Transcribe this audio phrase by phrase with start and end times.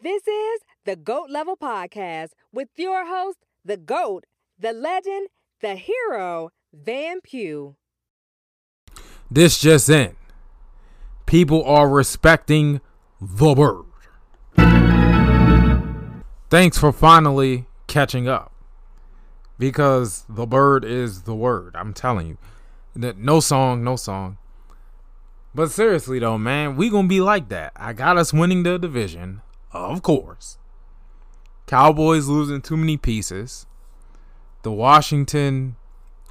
[0.00, 5.26] This is the GOAT Level Podcast with your host, the GOAT, the legend,
[5.60, 7.74] the hero, Van Pugh.
[9.28, 10.14] This just in.
[11.26, 12.80] People are respecting
[13.20, 13.86] the bird.
[16.48, 18.52] Thanks for finally catching up.
[19.58, 21.74] Because the bird is the word.
[21.74, 22.38] I'm telling you.
[22.94, 24.38] No song, no song.
[25.52, 27.72] But seriously though, man, we gonna be like that.
[27.74, 30.58] I got us winning the division, of course.
[31.66, 33.66] Cowboys losing too many pieces.
[34.62, 35.76] The Washington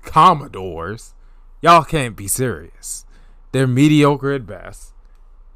[0.02, 1.13] Commodores,
[1.62, 3.05] y'all can't be serious.
[3.52, 4.94] They're mediocre at best.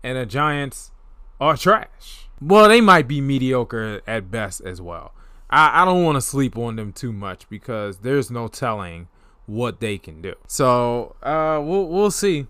[0.04, 0.92] And the Giants
[1.40, 2.30] are trash.
[2.40, 5.14] Well, they might be mediocre at best as well.
[5.50, 9.08] I, I don't want to sleep on them too much because there's no telling
[9.46, 10.36] what they can do.
[10.48, 12.48] So uh, we'll we'll see.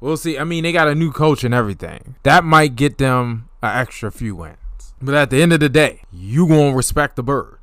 [0.00, 0.38] We'll see.
[0.38, 2.16] I mean, they got a new coach and everything.
[2.24, 4.94] That might get them an extra few wins.
[5.00, 7.58] But at the end of the day, you gonna respect the bird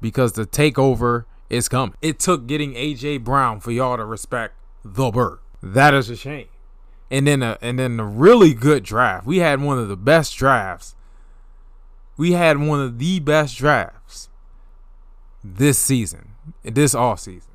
[0.00, 1.94] because the takeover is coming.
[2.02, 5.38] It took getting AJ Brown for y'all to respect the bird.
[5.62, 6.48] That is a shame.
[7.10, 9.26] And then a and then a really good draft.
[9.26, 10.94] We had one of the best drafts.
[12.16, 14.28] We had one of the best drafts
[15.42, 16.30] this season,
[16.62, 17.52] this off season.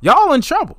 [0.00, 0.78] Y'all in trouble.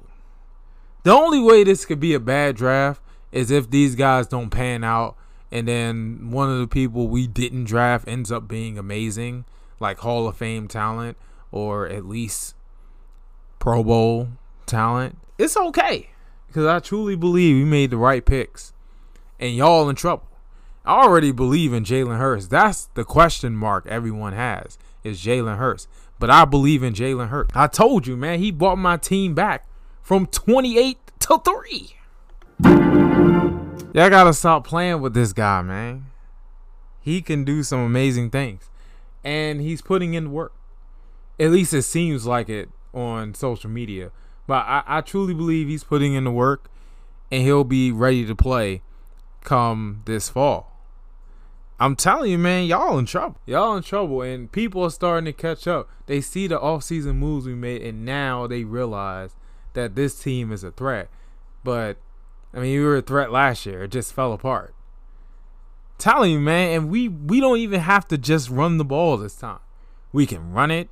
[1.03, 4.83] The only way this could be a bad draft is if these guys don't pan
[4.83, 5.15] out
[5.51, 9.45] and then one of the people we didn't draft ends up being amazing,
[9.79, 11.17] like Hall of Fame talent
[11.51, 12.55] or at least
[13.59, 14.29] Pro Bowl
[14.65, 15.17] talent.
[15.37, 16.09] It's okay
[16.47, 18.73] because I truly believe we made the right picks
[19.39, 20.27] and y'all in trouble.
[20.85, 22.47] I already believe in Jalen Hurts.
[22.47, 25.87] That's the question mark everyone has is Jalen Hurts.
[26.19, 27.51] But I believe in Jalen Hurts.
[27.53, 29.67] I told you, man, he brought my team back
[30.01, 31.96] from 28 to 3.
[33.97, 36.05] Y'all gotta stop playing with this guy, man.
[37.01, 38.69] He can do some amazing things.
[39.23, 40.53] And he's putting in work.
[41.39, 44.11] At least it seems like it on social media.
[44.45, 46.69] But I, I truly believe he's putting in the work
[47.31, 48.83] and he'll be ready to play
[49.43, 50.79] come this fall.
[51.79, 53.37] I'm telling you, man, y'all in trouble.
[53.47, 55.89] Y'all in trouble, and people are starting to catch up.
[56.05, 59.31] They see the offseason moves we made, and now they realize
[59.73, 61.09] that this team is a threat.
[61.63, 61.97] But
[62.53, 63.83] I mean, we were a threat last year.
[63.83, 64.73] It just fell apart.
[65.97, 69.35] telling you, man, and we we don't even have to just run the ball this
[69.35, 69.59] time.
[70.11, 70.89] We can run it,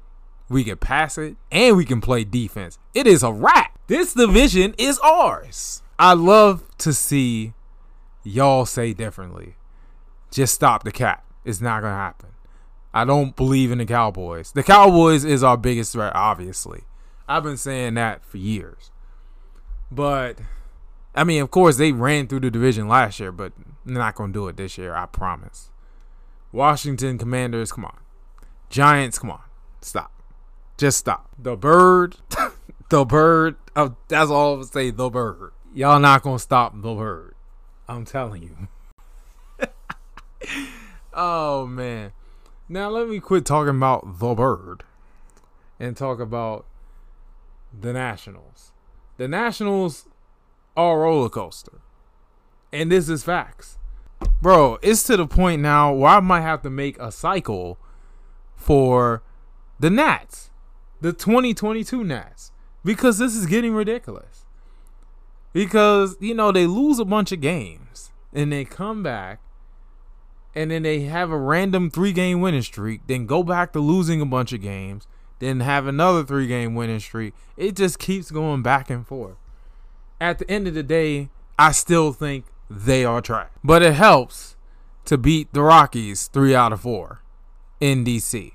[0.50, 2.78] we can pass it, and we can play defense.
[2.94, 3.78] It is a wrap.
[3.88, 5.82] This division is ours.
[5.98, 7.54] I love to see
[8.24, 9.56] y'all say differently.
[10.32, 11.24] Just stop the cap.
[11.46, 12.30] It's not gonna happen.
[12.94, 14.52] I don't believe in the Cowboys.
[14.52, 16.82] The Cowboys is our biggest threat, obviously.
[17.28, 18.92] I've been saying that for years.
[19.92, 20.40] But
[21.16, 23.54] I mean, of course, they ran through the division last year, but
[23.86, 24.94] they're not going to do it this year.
[24.94, 25.70] I promise.
[26.52, 27.98] Washington Commanders, come on.
[28.70, 29.42] Giants, come on.
[29.82, 30.12] Stop.
[30.78, 31.30] Just stop.
[31.40, 32.18] The bird,
[32.90, 33.56] the bird.
[33.76, 34.90] Oh, that's all I'm say.
[34.90, 35.52] The bird.
[35.74, 37.36] Y'all not gonna stop the bird.
[37.88, 39.68] I'm telling you.
[41.14, 42.12] oh man.
[42.68, 44.84] Now let me quit talking about the bird
[45.80, 46.66] and talk about
[47.80, 48.72] the Nationals.
[49.18, 50.08] The Nationals
[50.78, 51.82] a roller coaster.
[52.72, 53.78] And this is facts.
[54.42, 57.78] Bro, it's to the point now where I might have to make a cycle
[58.56, 59.24] for
[59.80, 60.52] the Nats,
[61.02, 62.52] the 2022 Nats,
[62.84, 64.46] because this is getting ridiculous.
[65.54, 69.40] Because, you know, they lose a bunch of games and they come back
[70.54, 74.22] and then they have a random three game winning streak, then go back to losing
[74.22, 75.06] a bunch of games,
[75.40, 77.34] then have another three game winning streak.
[77.58, 79.36] It just keeps going back and forth.
[80.26, 83.52] At the end of the day, I still think they are trash.
[83.64, 84.56] But it helps
[85.06, 87.22] to beat the Rockies three out of four
[87.80, 88.54] in DC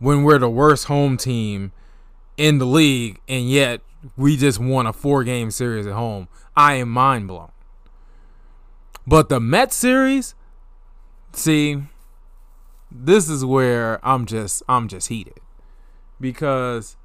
[0.00, 1.70] when we're the worst home team
[2.36, 3.82] in the league and yet
[4.16, 6.26] we just won a four game series at home.
[6.56, 7.52] I am mind blown.
[9.06, 10.34] But the Mets series,
[11.32, 11.84] see,
[12.90, 15.38] this is where I'm just I'm just heated
[16.20, 16.96] because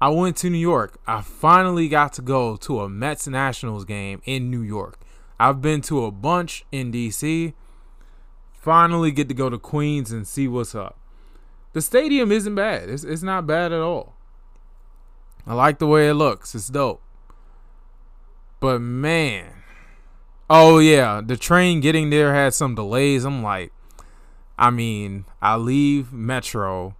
[0.00, 0.98] I went to New York.
[1.06, 4.98] I finally got to go to a Mets Nationals game in New York.
[5.38, 7.52] I've been to a bunch in DC.
[8.52, 10.98] Finally get to go to Queens and see what's up.
[11.72, 12.88] The stadium isn't bad.
[12.88, 14.14] It's it's not bad at all.
[15.46, 16.54] I like the way it looks.
[16.54, 17.02] It's dope.
[18.58, 19.52] But man,
[20.48, 23.24] oh yeah, the train getting there had some delays.
[23.24, 23.72] I'm like,
[24.58, 26.96] I mean, I leave Metro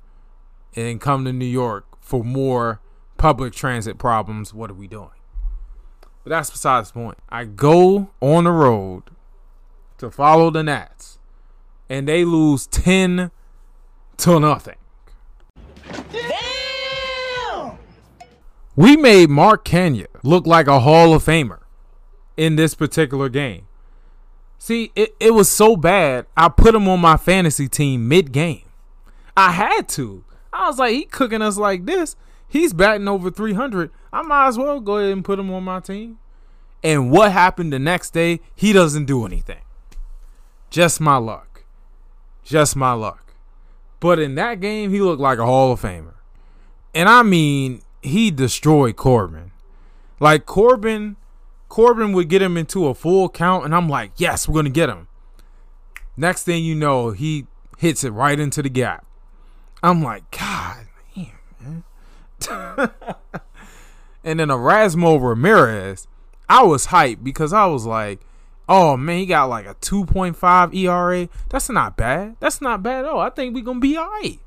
[0.77, 2.81] and come to New York for more
[3.21, 4.55] public transit problems.
[4.55, 5.11] What are we doing?
[6.25, 7.19] But that's besides the point.
[7.29, 9.03] I go on the road
[9.99, 11.19] to follow the Nats
[11.89, 13.31] and they lose 10
[14.17, 14.77] to nothing.
[16.11, 17.79] Damn!
[18.75, 21.61] We made Mark Canha look like a Hall of Famer
[22.39, 23.67] in this particular game.
[24.59, 28.65] See, it, it was so bad, I put him on my fantasy team mid game.
[29.37, 30.25] I had to.
[30.55, 32.17] I was like, he cooking us like this.
[32.51, 33.91] He's batting over 300.
[34.13, 36.19] I might as well go ahead and put him on my team.
[36.83, 38.41] And what happened the next day?
[38.57, 39.63] He doesn't do anything.
[40.69, 41.65] Just my luck.
[42.43, 43.35] Just my luck.
[44.01, 46.15] But in that game, he looked like a Hall of Famer.
[46.93, 49.53] And I mean, he destroyed Corbin.
[50.19, 51.17] Like Corbin,
[51.69, 54.89] Corbin would get him into a full count, and I'm like, yes, we're gonna get
[54.89, 55.07] him.
[56.17, 57.47] Next thing you know, he
[57.79, 59.07] hits it right into the gap.
[59.83, 60.80] I'm like, God.
[64.25, 66.07] and then Erasmo Ramirez,
[66.49, 68.21] I was hyped because I was like,
[68.69, 71.29] oh man, he got like a 2.5 ERA.
[71.49, 72.37] That's not bad.
[72.41, 73.21] That's not bad at all.
[73.21, 74.41] I think we're gonna be alright.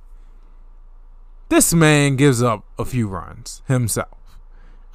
[1.50, 4.18] This man gives up a few runs himself.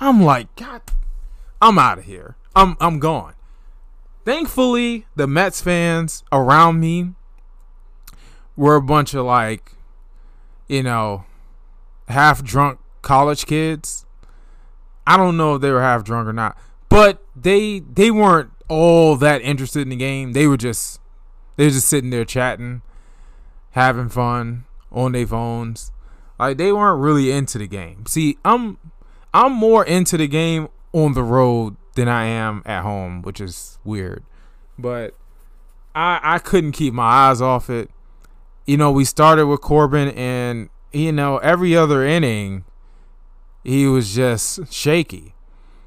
[0.01, 0.83] I'm like, God,
[1.61, 2.37] I'm out of here.
[2.57, 3.35] I'm I'm gone.
[4.25, 7.15] Thankfully, the Mets fans around me
[8.57, 9.73] were a bunch of like,
[10.67, 11.25] you know,
[12.09, 14.07] half drunk college kids.
[15.07, 16.57] I don't know if they were half drunk or not,
[16.89, 20.33] but they they weren't all that interested in the game.
[20.33, 21.01] They were just
[21.57, 22.83] they were just sitting there chatting,
[23.71, 25.93] having fun on their phones.
[26.39, 28.07] Like they weren't really into the game.
[28.07, 28.79] See, I'm
[29.35, 33.79] I'm more into the game on the road than I am at home, which is
[33.85, 34.25] weird.
[34.79, 35.15] But
[35.95, 37.91] I I couldn't keep my eyes off it.
[38.67, 42.65] You know, we started with Corbin and you know, every other inning
[43.69, 45.35] he was just shaky.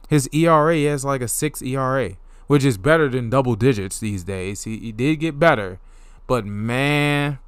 [0.08, 2.12] His ERA has like a 6 ERA,
[2.48, 4.66] which is better than double digits these days.
[4.66, 5.80] He, he did get better,
[6.28, 7.40] but man,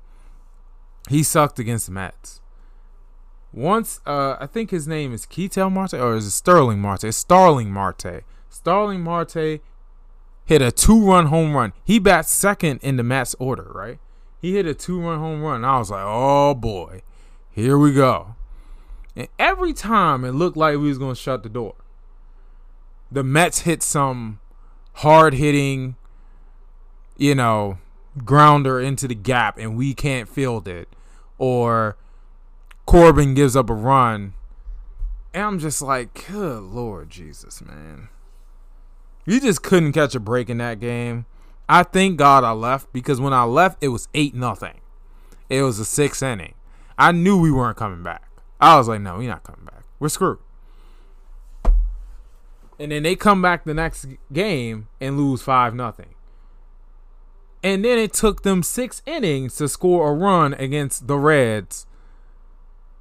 [1.09, 2.41] he sucked against the Mets.
[3.51, 7.03] Once, uh, I think his name is Ketel Marte, or is it Sterling Marte?
[7.03, 8.23] It's Starling Marte.
[8.49, 9.61] Starling Marte
[10.45, 11.73] hit a two-run home run.
[11.83, 13.99] He bats second in the Mets order, right?
[14.41, 15.63] He hit a two-run home run.
[15.63, 17.03] I was like, oh boy,
[17.51, 18.35] here we go.
[19.15, 21.75] And every time it looked like we was gonna shut the door.
[23.11, 24.39] The Mets hit some
[24.93, 25.95] hard-hitting,
[27.17, 27.77] you know,
[28.23, 30.87] grounder into the gap, and we can't field it,
[31.37, 31.95] or
[32.85, 34.33] Corbin gives up a run.
[35.33, 38.09] And I'm just like, good Lord Jesus, man.
[39.25, 41.25] You just couldn't catch a break in that game.
[41.69, 44.81] I thank God I left because when I left, it was 8 nothing.
[45.49, 46.55] It was a six inning.
[46.97, 48.23] I knew we weren't coming back.
[48.63, 49.83] I was like, no, we're not coming back.
[49.99, 50.39] We're screwed.
[52.79, 56.15] And then they come back the next game and lose 5 nothing.
[57.61, 61.85] And then it took them six innings to score a run against the Reds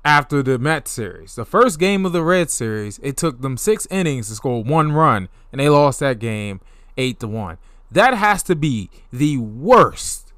[0.05, 1.37] after the Mets series.
[1.37, 4.91] The first game of the Red series, it took them six innings to score one
[4.91, 6.61] run, and they lost that game
[6.97, 7.59] eight to one.
[7.91, 10.33] That has to be the worst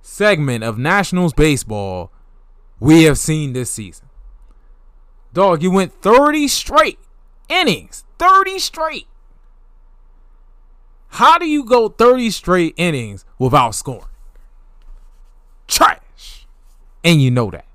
[0.00, 2.10] segment of Nationals baseball
[2.80, 4.05] we have seen this season.
[5.36, 6.98] Dog, you went 30 straight
[7.50, 8.04] innings.
[8.18, 9.06] 30 straight.
[11.08, 14.06] How do you go 30 straight innings without scoring?
[15.68, 16.46] Trash.
[17.04, 17.66] And you know that.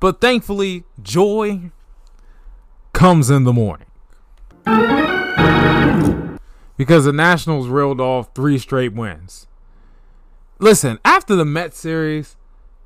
[0.00, 1.70] But thankfully, joy
[2.92, 3.86] comes in the morning.
[6.76, 9.46] Because the Nationals reeled off three straight wins.
[10.58, 12.34] Listen, after the Mets series,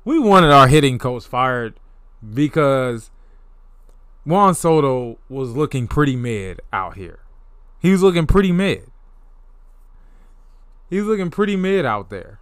[0.05, 1.79] we wanted our hitting coach fired
[2.31, 3.09] because
[4.29, 7.19] Juan Soto was looking pretty mid out here.
[7.79, 8.83] He was looking pretty mid.
[10.87, 12.39] He's looking pretty mid out there.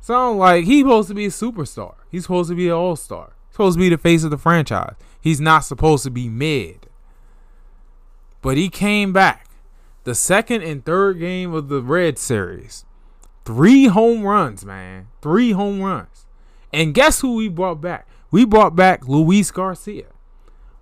[0.00, 1.94] Sound like he's supposed to be a superstar.
[2.10, 3.32] He's supposed to be an all star.
[3.46, 4.94] He's supposed to be the face of the franchise.
[5.18, 6.86] He's not supposed to be mid.
[8.42, 9.48] But he came back.
[10.04, 12.84] The second and third game of the Red Series.
[13.46, 15.08] Three home runs, man.
[15.22, 16.26] Three home runs.
[16.74, 18.06] And guess who we brought back?
[18.30, 20.08] We brought back Luis Garcia,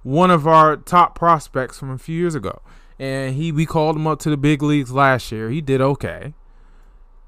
[0.07, 2.63] one of our top prospects from a few years ago.
[2.97, 5.51] And he we called him up to the big leagues last year.
[5.51, 6.33] He did okay.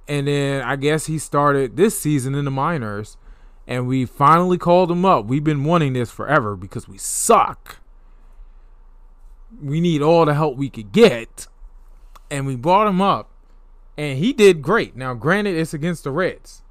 [0.06, 3.16] And then I guess he started this season in the minors.
[3.66, 5.26] And we finally called him up.
[5.26, 7.78] We've been wanting this forever because we suck.
[9.60, 11.48] We need all the help we could get.
[12.30, 13.28] And we brought him up.
[13.96, 14.94] And he did great.
[14.94, 16.62] Now, granted, it's against the Reds.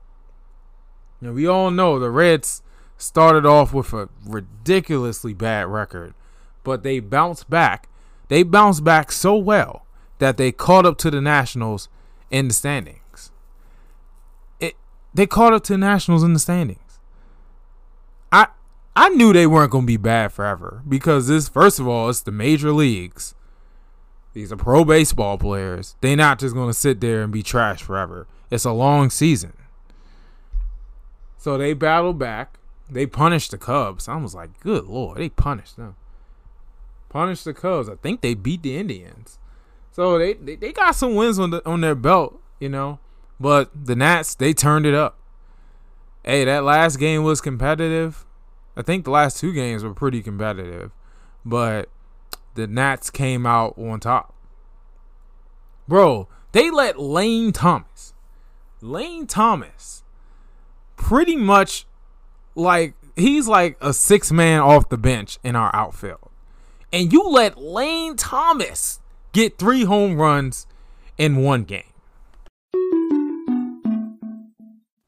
[1.20, 2.64] Now, we all know the Reds
[2.98, 6.14] started off with a ridiculously bad record.
[6.64, 7.88] But they bounced back.
[8.28, 9.86] They bounced back so well
[10.20, 11.90] that they caught up to the Nationals
[12.30, 13.32] in the standings.
[14.60, 14.76] It
[15.14, 17.00] they caught up to the Nationals in the standings.
[18.32, 18.48] I
[18.96, 22.22] I knew they weren't going to be bad forever because this, first of all, it's
[22.22, 23.36] the major leagues.
[24.34, 25.96] These are pro baseball players.
[26.02, 28.28] They're not just going to sit there and be trash forever.
[28.52, 29.54] It's a long season.
[31.38, 32.60] So they battled back.
[32.90, 34.08] They punished the Cubs.
[34.08, 35.96] I was like, good lord, they punished them.
[37.10, 37.90] Punished the Cubs.
[37.90, 39.40] I think they beat the Indians.
[39.92, 43.00] So they, they, they got some wins on the on their belt, you know.
[43.40, 45.18] But the Nats, they turned it up.
[46.24, 48.24] Hey, that last game was competitive.
[48.76, 50.92] I think the last two games were pretty competitive.
[51.44, 51.90] But
[52.54, 54.36] the Nats came out on top.
[55.88, 58.14] Bro, they let Lane Thomas,
[58.82, 60.04] Lane Thomas,
[60.96, 61.87] pretty much
[62.58, 66.30] like he's like a six man off the bench in our outfield.
[66.92, 69.00] And you let Lane Thomas
[69.34, 70.68] get three home runs
[71.18, 71.84] in one game.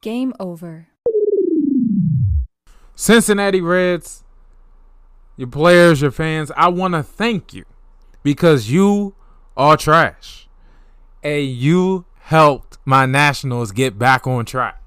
[0.02, 0.88] Game over.
[2.94, 4.24] Cincinnati Reds,
[5.36, 7.64] your players, your fans, I want to thank you
[8.22, 9.14] because you
[9.56, 10.48] are trash.
[11.22, 14.79] And you helped my Nationals get back on track.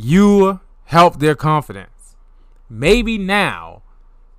[0.00, 2.14] You help their confidence.
[2.70, 3.82] Maybe now,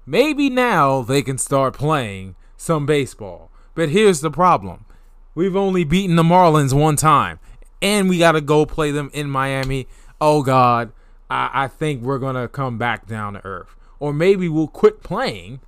[0.05, 3.51] maybe now they can start playing some baseball.
[3.75, 4.85] But here's the problem
[5.35, 7.41] we've only beaten the Marlins one time
[7.81, 9.85] and we got to go play them in Miami.
[10.21, 10.93] Oh God,
[11.29, 15.59] I, I think we're gonna come back down to earth, or maybe we'll quit playing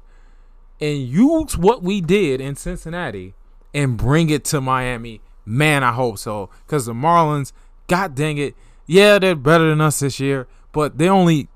[0.79, 3.33] and use what we did in Cincinnati
[3.73, 5.19] and bring it to Miami.
[5.45, 7.51] Man, I hope so, because the Marlins,
[7.87, 8.55] God dang it,
[8.91, 11.47] yeah, they're better than us this year, but they're only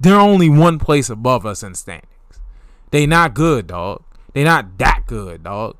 [0.00, 2.08] they're only one place above us in standings.
[2.90, 4.04] They not good, dog.
[4.32, 5.76] They not that good, dog.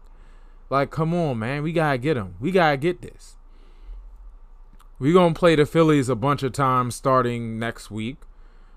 [0.69, 2.35] Like, come on, man, we gotta get them.
[2.39, 3.37] We gotta get this.
[4.99, 8.19] We're gonna play the Phillies a bunch of times starting next week.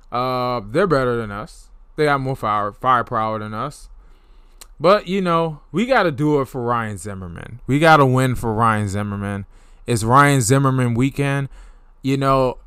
[0.10, 1.68] Uh, they're better than us.
[1.98, 3.90] They got more fire firepower than us.
[4.80, 7.60] But you know, we got to do it for Ryan Zimmerman.
[7.68, 9.46] We got to win for Ryan Zimmerman.
[9.86, 11.50] It's Ryan Zimmerman weekend.
[12.02, 12.58] You know,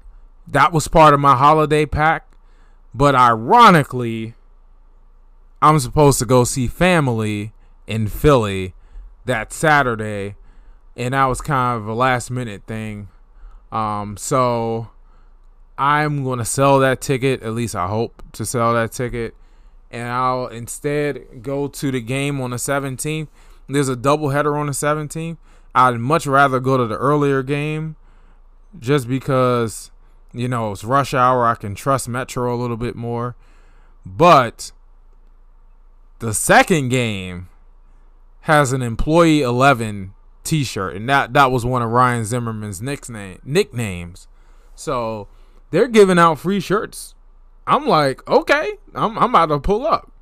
[0.46, 2.26] that was part of my holiday pack.
[2.94, 4.34] But ironically,
[5.60, 7.52] I'm supposed to go see family
[7.86, 8.74] in Philly
[9.24, 10.36] that Saturday,
[10.96, 13.08] and that was kind of a last minute thing.
[13.72, 14.90] Um, so
[15.76, 17.42] I'm going to sell that ticket.
[17.42, 19.34] At least I hope to sell that ticket.
[19.90, 23.28] And I'll instead go to the game on the 17th.
[23.68, 25.38] There's a doubleheader on the 17th.
[25.74, 27.96] I'd much rather go to the earlier game
[28.78, 29.90] just because,
[30.32, 31.46] you know, it's rush hour.
[31.46, 33.36] I can trust Metro a little bit more.
[34.04, 34.72] But
[36.18, 37.48] the second game
[38.42, 40.14] has an employee 11
[40.44, 44.28] T-shirt, and that that was one of Ryan Zimmerman's nickname nicknames.
[44.74, 45.26] So
[45.70, 47.14] they're giving out free shirts.
[47.66, 50.12] I'm like, okay, I'm I'm about to pull up.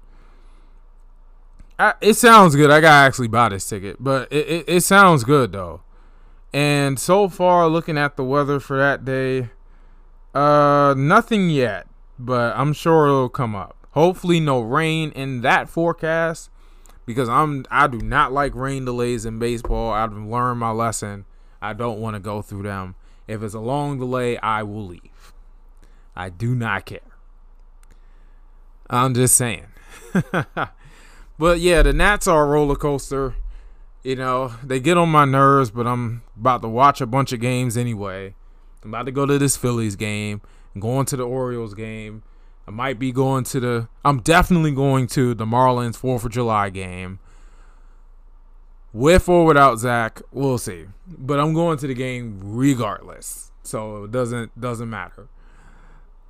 [1.78, 2.70] I, it sounds good.
[2.70, 5.80] I gotta actually buy this ticket, but it, it, it sounds good though.
[6.52, 9.50] And so far, looking at the weather for that day,
[10.34, 11.86] uh, nothing yet,
[12.18, 13.76] but I'm sure it'll come up.
[13.92, 16.50] Hopefully, no rain in that forecast
[17.04, 19.92] because I'm I do not like rain delays in baseball.
[19.92, 21.24] I've learned my lesson.
[21.60, 22.96] I don't want to go through them.
[23.28, 25.32] If it's a long delay, I will leave.
[26.16, 27.00] I do not care.
[28.90, 29.66] I'm just saying.
[31.38, 33.36] but yeah, the Nats are a roller coaster.
[34.02, 37.40] You know, they get on my nerves, but I'm about to watch a bunch of
[37.40, 38.34] games anyway.
[38.82, 40.40] I'm about to go to this Phillies game,
[40.78, 42.24] going to the Orioles game,
[42.66, 43.88] I might be going to the.
[44.04, 47.18] I'm definitely going to the Marlins Fourth of July game.
[48.92, 50.86] With or without Zach, we'll see.
[51.06, 55.28] But I'm going to the game regardless, so it doesn't doesn't matter.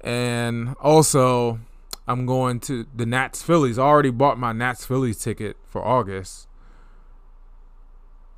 [0.00, 1.60] And also,
[2.08, 3.78] I'm going to the Nats Phillies.
[3.78, 6.48] I already bought my Nats Phillies ticket for August,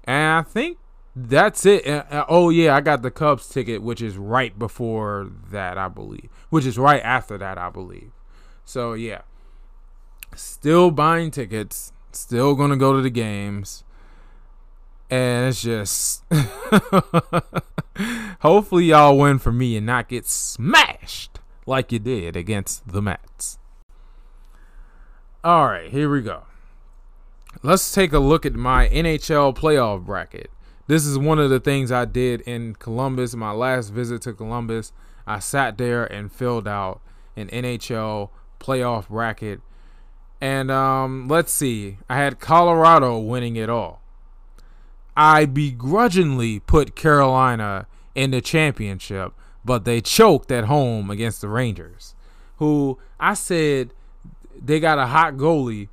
[0.05, 0.79] and I think
[1.17, 1.87] that's it.
[1.87, 6.29] Uh, oh yeah, I got the Cubs ticket, which is right before that, I believe.
[6.51, 8.11] Which is right after that, I believe.
[8.65, 9.23] So yeah,
[10.35, 13.85] still buying tickets, still gonna go to the games,
[15.11, 16.25] and it's just
[18.41, 23.59] hopefully y'all win for me and not get smashed like you did against the Mets.
[25.43, 26.45] All right, here we go.
[27.63, 30.51] Let's take a look at my NHL playoff bracket
[30.87, 33.35] this is one of the things I did in Columbus.
[33.35, 34.93] My last visit to Columbus,
[35.27, 37.01] I sat there and filled out
[37.37, 38.29] an NHL
[38.61, 39.61] playoff bracket.
[40.41, 44.03] And um, let's see, I had Colorado winning it all.
[45.17, 49.33] I begrudgingly put Carolina in the championship,
[49.65, 52.15] but they choked at home against the Rangers,
[52.59, 53.95] who I said
[54.55, 55.89] they got a hot goalie,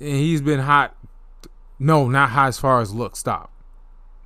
[0.00, 0.96] and he's been hot.
[1.78, 3.16] No, not hot as far as look.
[3.16, 3.50] Stop,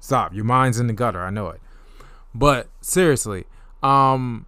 [0.01, 0.35] stop.
[0.35, 1.21] Your mind's in the gutter.
[1.21, 1.61] I know it.
[2.35, 3.45] But seriously,
[3.83, 4.47] um,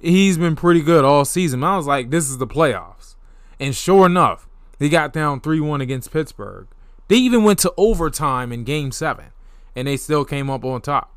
[0.00, 1.64] he's been pretty good all season.
[1.64, 3.14] I was like, this is the playoffs,
[3.58, 4.48] and sure enough,
[4.78, 6.68] they got down three one against Pittsburgh.
[7.08, 9.26] They even went to overtime in Game Seven,
[9.74, 11.14] and they still came up on top.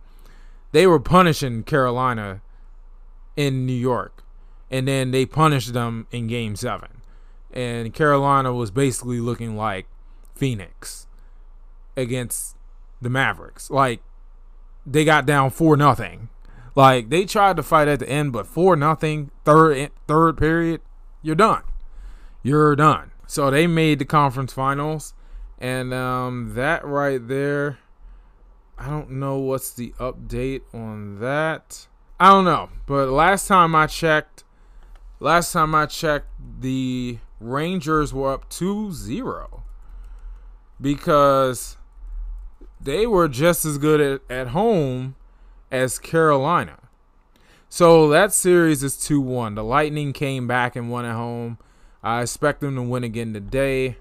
[0.72, 2.42] They were punishing Carolina
[3.36, 4.24] in New York,
[4.70, 7.02] and then they punished them in Game Seven
[7.52, 9.88] and Carolina was basically looking like
[10.36, 11.08] Phoenix
[11.96, 12.56] against
[13.02, 13.70] the Mavericks.
[13.70, 14.02] Like
[14.86, 16.30] they got down four nothing.
[16.76, 20.82] Like they tried to fight at the end, but four nothing third third period,
[21.22, 21.64] you're done.
[22.44, 23.12] You're done.
[23.28, 25.14] So they made the conference finals,
[25.58, 27.80] and um, that right there,
[28.78, 31.88] I don't know what's the update on that.
[32.20, 34.44] I don't know, but last time I checked,
[35.20, 36.28] last time I checked,
[36.60, 39.64] the Rangers were up 2 0
[40.80, 41.78] because
[42.80, 45.16] they were just as good at, at home
[45.72, 46.80] as Carolina.
[47.70, 49.56] So that series is 2 1.
[49.56, 51.58] The Lightning came back and won at home.
[52.04, 53.98] I expect them to win again today,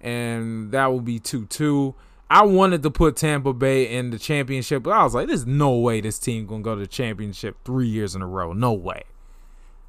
[0.00, 1.94] and that will be 2 2.
[2.28, 5.76] I wanted to put Tampa Bay in the championship, but I was like, there's no
[5.76, 8.52] way this team gonna go to the championship three years in a row.
[8.52, 9.04] No way.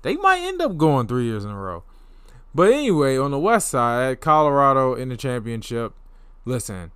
[0.04, 1.84] They might end up going three years in a row.
[2.58, 5.94] But anyway, on the west side, Colorado in the championship.
[6.44, 6.92] Listen,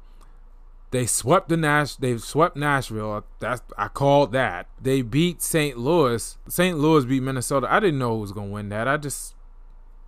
[0.89, 1.98] they swept the Nash.
[1.98, 3.24] They swept Nashville.
[3.38, 4.65] That's I called that.
[4.82, 5.77] They beat St.
[5.77, 6.36] Louis.
[6.48, 6.80] St.
[6.80, 7.68] Louis beat Minnesota.
[7.70, 8.88] I didn't know who was gonna win that.
[8.88, 9.36] I just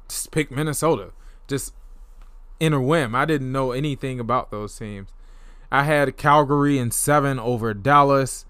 [0.10, 1.12] just picked Minnesota.
[1.48, 1.76] Just
[2.60, 3.14] in a whim.
[3.14, 5.14] I didn't know anything about those teams.
[5.72, 8.48] I had Calgary in seven over Dallas.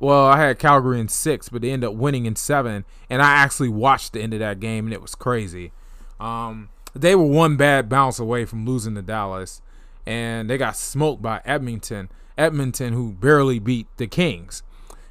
[0.00, 2.86] Well, I had Calgary in six, but they ended up winning in seven.
[3.10, 5.72] And I actually watched the end of that game, and it was crazy.
[6.20, 9.62] Um, they were one bad bounce away from losing to Dallas,
[10.06, 12.08] and they got smoked by Edmonton.
[12.36, 14.62] Edmonton, who barely beat the Kings.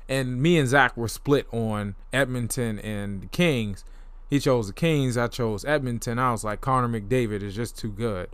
[0.09, 3.83] And me and Zach were split on Edmonton and the Kings.
[4.29, 5.17] He chose the Kings.
[5.17, 6.19] I chose Edmonton.
[6.19, 8.29] I was like, Connor McDavid is just too good.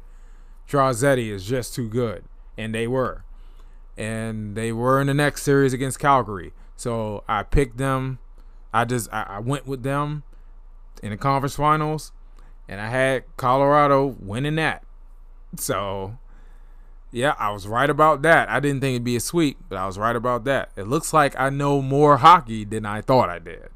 [0.70, 2.26] Draisaitl is just too good.
[2.58, 3.24] And they were.
[3.98, 6.54] And they were in the next series against Calgary.
[6.76, 8.20] So I picked them.
[8.72, 10.24] I just I, I went with them
[11.02, 12.12] in the conference finals
[12.68, 14.84] and I had Colorado winning that.
[15.58, 16.18] So,
[17.12, 18.50] yeah, I was right about that.
[18.50, 20.72] I didn't think it'd be a sweep, but I was right about that.
[20.76, 23.70] It looks like I know more hockey than I thought I did.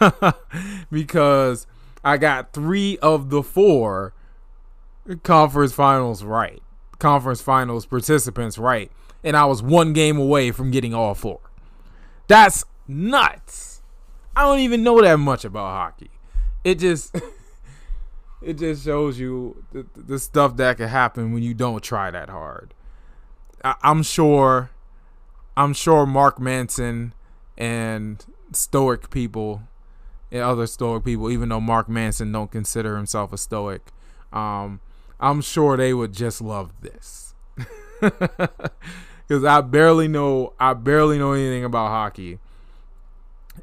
[0.90, 1.66] because
[2.04, 4.14] I got three of the four
[5.22, 6.62] conference finals right.
[6.98, 8.90] Conference finals participants right.
[9.22, 11.40] And I was one game away from getting all four.
[12.26, 13.82] That's nuts.
[14.34, 16.10] I don't even know that much about hockey.
[16.64, 17.14] It just.
[18.42, 22.28] it just shows you the, the stuff that can happen when you don't try that
[22.28, 22.74] hard.
[23.64, 24.70] I, I'm sure,
[25.56, 27.14] I'm sure Mark Manson
[27.58, 29.62] and Stoic people
[30.32, 33.92] and other Stoic people, even though Mark Manson don't consider himself a Stoic,
[34.32, 34.80] um,
[35.18, 37.34] I'm sure they would just love this.
[39.28, 42.40] Because I barely know, I barely know anything about hockey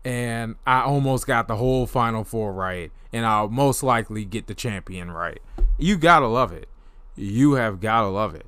[0.03, 4.53] and I almost got the whole Final Four right, and I'll most likely get the
[4.53, 5.41] champion right.
[5.79, 6.69] You gotta love it.
[7.15, 8.45] You have gotta love it.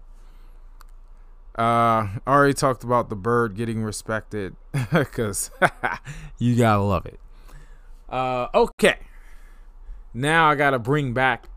[1.56, 4.56] Uh, already talked about the bird getting respected
[4.94, 5.50] because
[6.38, 7.20] you gotta love it.
[8.08, 9.00] Uh, okay.
[10.14, 11.50] Now I gotta bring back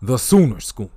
[0.00, 0.90] the Sooner Schooner.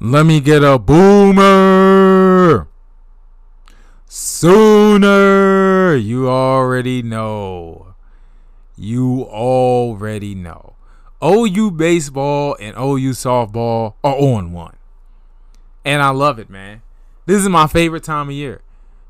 [0.00, 2.11] Let me get a boomer.
[4.14, 5.96] Sooner.
[5.96, 7.94] You already know.
[8.76, 10.74] You already know.
[11.24, 14.76] OU baseball and OU softball are on one.
[15.82, 16.82] And I love it, man.
[17.24, 18.60] This is my favorite time of year.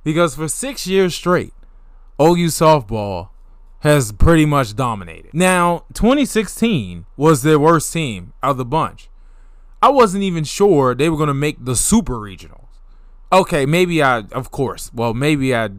[0.05, 1.53] Because for six years straight,
[2.21, 3.31] OU softball
[3.81, 5.35] has pretty much dominated.
[5.35, 9.09] Now, 2016 was their worst team out of the bunch.
[9.83, 12.72] I wasn't even sure they were going to make the super regionals.
[13.33, 14.91] Okay, maybe I, of course.
[14.93, 15.71] Well, maybe I.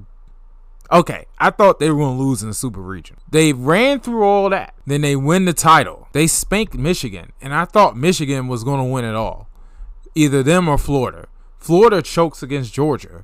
[0.91, 3.17] Okay, I thought they were going to lose in the super region.
[3.29, 4.73] They ran through all that.
[4.85, 6.07] Then they win the title.
[6.11, 7.31] They spanked Michigan.
[7.41, 9.49] And I thought Michigan was going to win it all.
[10.13, 11.27] Either them or Florida.
[11.57, 13.23] Florida chokes against Georgia.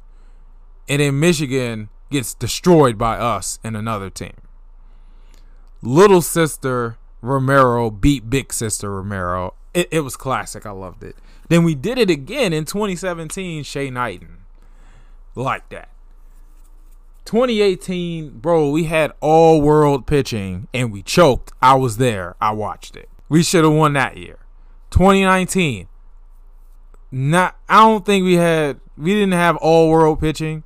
[0.87, 4.33] And then Michigan gets destroyed by us and another team.
[5.81, 10.65] Little sister Romero beat big sister Romero It, it was classic.
[10.65, 11.15] I loved it.
[11.47, 14.37] Then we did it again in 2017, Shay Knighton.
[15.35, 15.89] Like that.
[17.25, 21.51] 2018, bro, we had all world pitching and we choked.
[21.61, 22.35] I was there.
[22.41, 23.07] I watched it.
[23.29, 24.39] We should have won that year.
[24.89, 25.87] 2019,
[27.11, 30.63] not I don't think we had we didn't have all world pitching,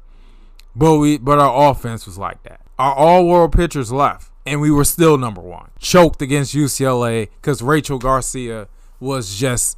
[0.73, 2.61] but we but our offense was like that.
[2.79, 5.69] Our all world pitchers left and we were still number one.
[5.79, 8.67] Choked against UCLA because Rachel Garcia
[9.03, 9.77] was just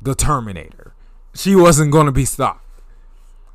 [0.00, 0.94] the Terminator.
[1.34, 2.64] She wasn't going to be stopped.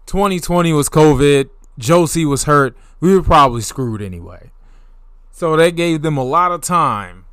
[0.08, 1.50] 2020 was COVID.
[1.78, 2.76] Josie was hurt.
[3.00, 4.52] We were probably screwed anyway.
[5.32, 7.26] So they gave them a lot of time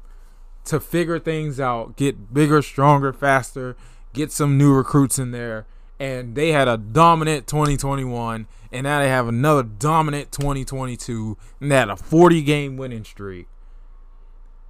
[0.65, 3.77] to figure things out, get bigger, stronger, faster,
[4.13, 5.67] get some new recruits in there.
[5.99, 11.77] And they had a dominant 2021, and now they have another dominant 2022, and they
[11.77, 13.49] had a 40 game winning streak.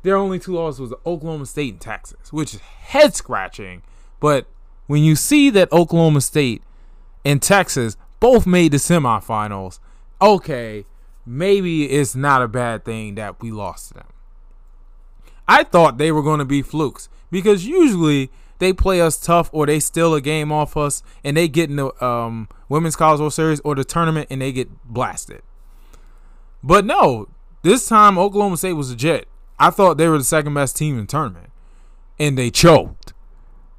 [0.02, 3.82] Their only two losses was Oklahoma State and Texas, which is head scratching.
[4.18, 4.46] But
[4.86, 6.62] when you see that Oklahoma State
[7.24, 9.78] and Texas both made the semifinals,
[10.20, 10.84] okay,
[11.26, 14.06] maybe it's not a bad thing that we lost to them.
[15.46, 19.66] I thought they were going to be flukes because usually they play us tough or
[19.66, 23.32] they steal a game off us and they get in the um, Women's College World
[23.32, 25.42] Series or the tournament and they get blasted.
[26.62, 27.28] But no,
[27.62, 29.28] this time Oklahoma State was legit.
[29.60, 31.50] I thought they were the second best team in the tournament
[32.20, 33.14] and they choked.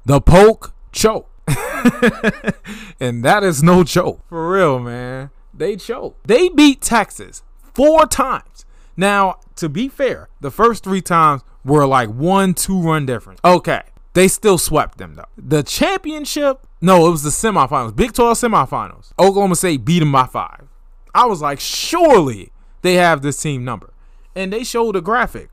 [0.04, 1.30] The poke choked.
[3.00, 4.20] and that is no joke.
[4.28, 5.30] For real, man.
[5.54, 6.26] They choked.
[6.26, 7.42] They beat Texas
[7.74, 8.66] four times.
[8.96, 13.40] Now, to be fair, the first three times were like one, two run difference.
[13.44, 13.82] Okay.
[14.14, 15.24] They still swept them though.
[15.38, 19.12] The championship, no, it was the semifinals, Big 12 semifinals.
[19.18, 20.68] Oklahoma State beat them by five.
[21.14, 23.92] I was like, surely they have this team number.
[24.34, 25.50] And they showed a graphic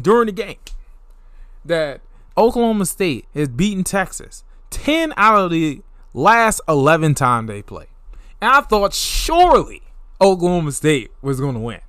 [0.00, 0.58] during the game
[1.64, 2.00] that
[2.36, 5.82] Oklahoma State has beaten Texas 10 out of the
[6.14, 7.88] last 11 times they played.
[8.40, 9.82] And I thought surely
[10.20, 11.80] Oklahoma State was going to win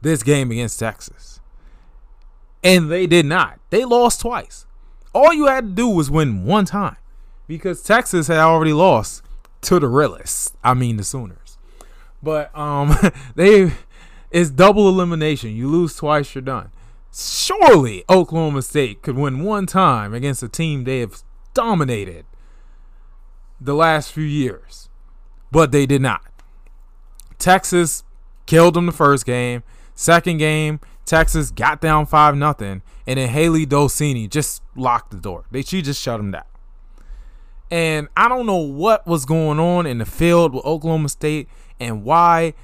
[0.00, 1.40] this game against Texas.
[2.62, 3.58] And they did not.
[3.70, 4.66] They lost twice.
[5.12, 6.96] All you had to do was win one time
[7.46, 9.22] because Texas had already lost
[9.62, 10.52] to the realists.
[10.62, 11.58] I mean the Sooners.
[12.22, 12.96] But um
[13.34, 13.72] they
[14.30, 15.50] it's double elimination.
[15.50, 16.70] You lose twice, you're done.
[17.16, 21.22] Surely Oklahoma State could win one time against a team they have
[21.54, 22.26] dominated
[23.60, 24.88] the last few years.
[25.52, 26.24] But they did not.
[27.38, 28.02] Texas
[28.46, 29.62] killed them the first game.
[29.94, 35.44] Second game, Texas got down five nothing, and then Hailey Dolcini just locked the door.
[35.52, 36.44] They she just shut them down.
[37.70, 41.48] And I don't know what was going on in the field with Oklahoma State
[41.78, 42.54] and why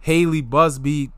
[0.00, 1.10] Haley Busby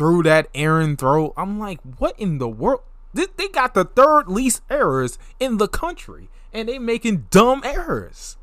[0.00, 1.34] threw that errant throw.
[1.36, 2.80] I'm like, what in the world?
[3.12, 8.38] They got the third least errors in the country, and they making dumb errors.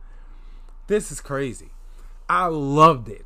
[0.85, 1.71] This is crazy.
[2.29, 3.25] I loved it.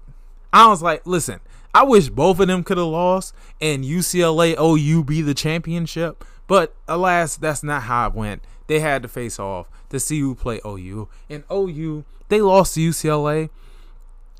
[0.53, 1.41] I was like, listen,
[1.75, 6.73] I wish both of them could have lost and UCLA OU be the championship, but
[6.87, 8.45] alas, that's not how it went.
[8.67, 12.79] They had to face off to see who play OU, and OU they lost to
[12.79, 13.49] UCLA.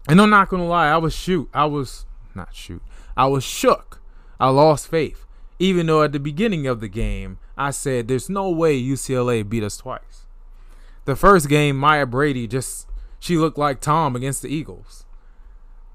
[0.07, 2.81] And I'm not gonna lie, I was shoot, I was not shoot,
[3.21, 4.01] I was shook.
[4.39, 5.27] I lost faith,
[5.59, 9.61] even though at the beginning of the game I said there's no way UCLA beat
[9.61, 10.25] us twice.
[11.05, 12.87] The first game, Maya Brady just
[13.19, 15.05] she looked like Tom against the Eagles.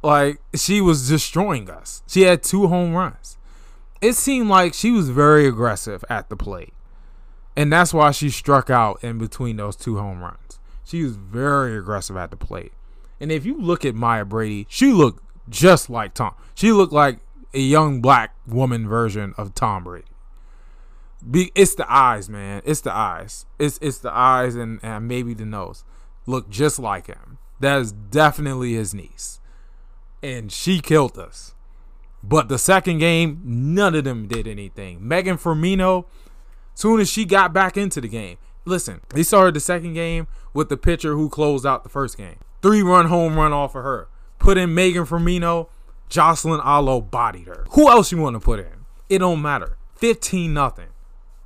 [0.05, 2.05] Like she was destroying us.
[2.07, 3.39] She had two home runs.
[4.01, 6.75] It seemed like she was very aggressive at the plate.
[7.57, 10.61] And that's why she struck out in between those two home runs.
[10.85, 12.73] She was very aggressive at the plate.
[13.19, 16.35] And if you look at Maya Brady, she looked just like Tom.
[16.55, 17.21] She looked like
[17.55, 20.07] a young black woman version of Tom Brady.
[21.29, 22.63] Be, it's the eyes, man.
[22.65, 23.47] It's the eyes.
[23.59, 25.85] It's it's the eyes and, and maybe the nose.
[26.27, 27.39] Look just like him.
[27.61, 29.41] That is definitely his niece
[30.23, 31.55] and she killed us.
[32.23, 35.07] But the second game, none of them did anything.
[35.07, 36.07] Megan Faraimo,
[36.75, 40.69] soon as she got back into the game, listen, they started the second game with
[40.69, 42.39] the pitcher who closed out the first game.
[42.63, 44.09] Three run home run off of her.
[44.47, 45.67] Put in Megan Faraimo,
[46.09, 47.67] Jocelyn Alo bodied her.
[47.71, 48.87] Who else you want to put in?
[49.09, 49.77] It don't matter.
[49.97, 50.87] 15 nothing.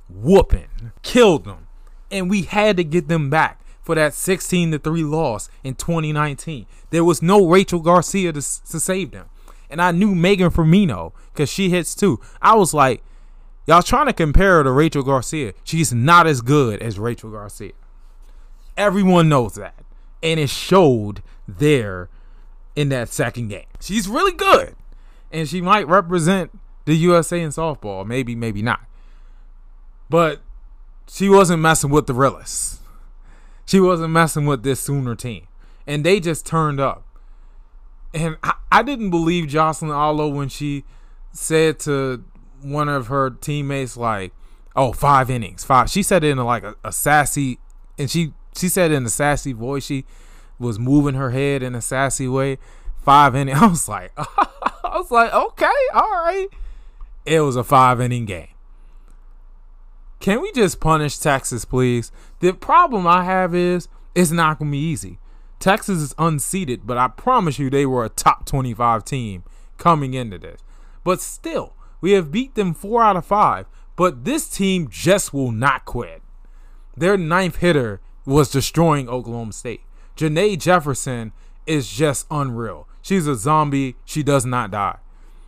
[0.07, 0.91] Whooping.
[1.01, 1.65] Killed them.
[2.11, 6.67] And we had to get them back for that 16 to 3 loss in 2019.
[6.91, 9.31] There was no Rachel Garcia to, to save them.
[9.67, 12.19] And I knew Megan Faraimo because she hits too.
[12.39, 13.01] I was like,
[13.65, 15.55] y'all trying to compare her to Rachel Garcia.
[15.63, 17.71] She's not as good as Rachel Garcia.
[18.77, 19.73] Everyone knows that.
[20.21, 22.10] And it showed there
[22.75, 23.65] in that second game.
[23.79, 24.75] She's really good.
[25.31, 26.51] And she might represent
[26.85, 28.05] the USA in softball.
[28.05, 28.81] Maybe, maybe not.
[30.09, 30.41] But
[31.07, 32.79] she wasn't messing with the realists.
[33.65, 35.47] She wasn't messing with this Sooner team.
[35.87, 37.05] And they just turned up.
[38.13, 40.83] And I, I didn't believe Jocelyn Alo when she
[41.31, 42.23] said to
[42.61, 44.33] one of her teammates, like,
[44.75, 45.63] oh, five innings.
[45.63, 45.89] Five.
[45.89, 47.59] She said it in a, like a, a sassy
[48.01, 50.05] and she she said in a sassy voice, she
[50.61, 52.57] was moving her head in a sassy way.
[53.03, 53.55] Five inning.
[53.55, 56.47] I was like, I was like, okay, all right.
[57.25, 58.47] It was a five inning game.
[60.19, 62.11] Can we just punish Texas, please?
[62.39, 65.17] The problem I have is it's not gonna be easy.
[65.59, 69.43] Texas is unseeded, but I promise you they were a top 25 team
[69.77, 70.61] coming into this.
[71.03, 73.65] But still, we have beat them four out of five.
[73.95, 76.21] But this team just will not quit.
[76.97, 79.81] Their ninth hitter was destroying Oklahoma State.
[80.15, 81.31] Janae Jefferson
[81.65, 82.87] is just unreal.
[83.01, 83.95] She's a zombie.
[84.05, 84.97] She does not die.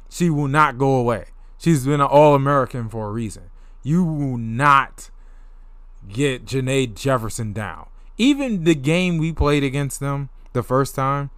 [0.10, 1.26] She will not go away.
[1.58, 3.50] She's been an All American for a reason.
[3.84, 5.10] You will not
[6.08, 7.88] get Janae Jefferson down.
[8.18, 11.30] Even the game we played against them the first time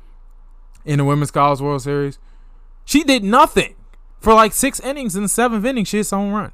[0.84, 2.20] in the Women's College World Series,
[2.84, 3.76] she did nothing
[4.20, 5.16] for like six innings.
[5.16, 6.52] In the seventh inning, she hits a home run.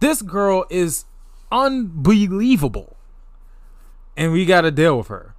[0.00, 1.04] This girl is
[1.50, 2.96] unbelievable.
[4.16, 5.34] And we got to deal with her.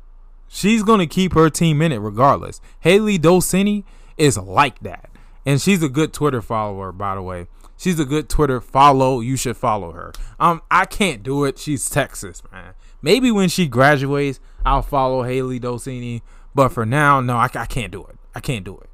[0.50, 2.60] She's going to keep her team in it regardless.
[2.80, 3.84] Hailey Dolcini
[4.18, 5.10] is like that.
[5.46, 7.48] And she's a good Twitter follower, by the way.
[7.78, 9.22] She's a good Twitter follow.
[9.22, 10.12] You should follow her.
[10.40, 11.58] Um, I can't do it.
[11.60, 12.74] She's Texas, man.
[13.02, 16.22] Maybe when she graduates, I'll follow Hailey Dolcini.
[16.54, 18.18] But for now, no, I, I can't do it.
[18.36, 18.90] I can't do it.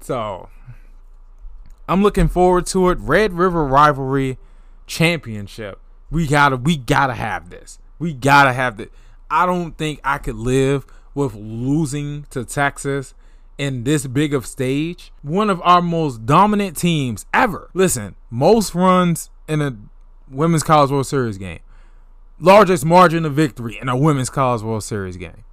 [0.00, 0.48] So
[1.88, 2.98] I'm looking forward to it.
[2.98, 4.38] Red River Rivalry
[4.86, 5.80] Championship.
[6.10, 7.78] We gotta, we gotta have this.
[7.98, 8.88] We gotta have this.
[9.30, 13.14] I don't think I could live with losing to Texas
[13.58, 15.12] in this big of stage.
[15.22, 17.70] One of our most dominant teams ever.
[17.74, 19.76] Listen, most runs in a
[20.30, 21.60] Women's College World Series game.
[22.38, 25.44] Largest margin of victory in a Women's College World Series game.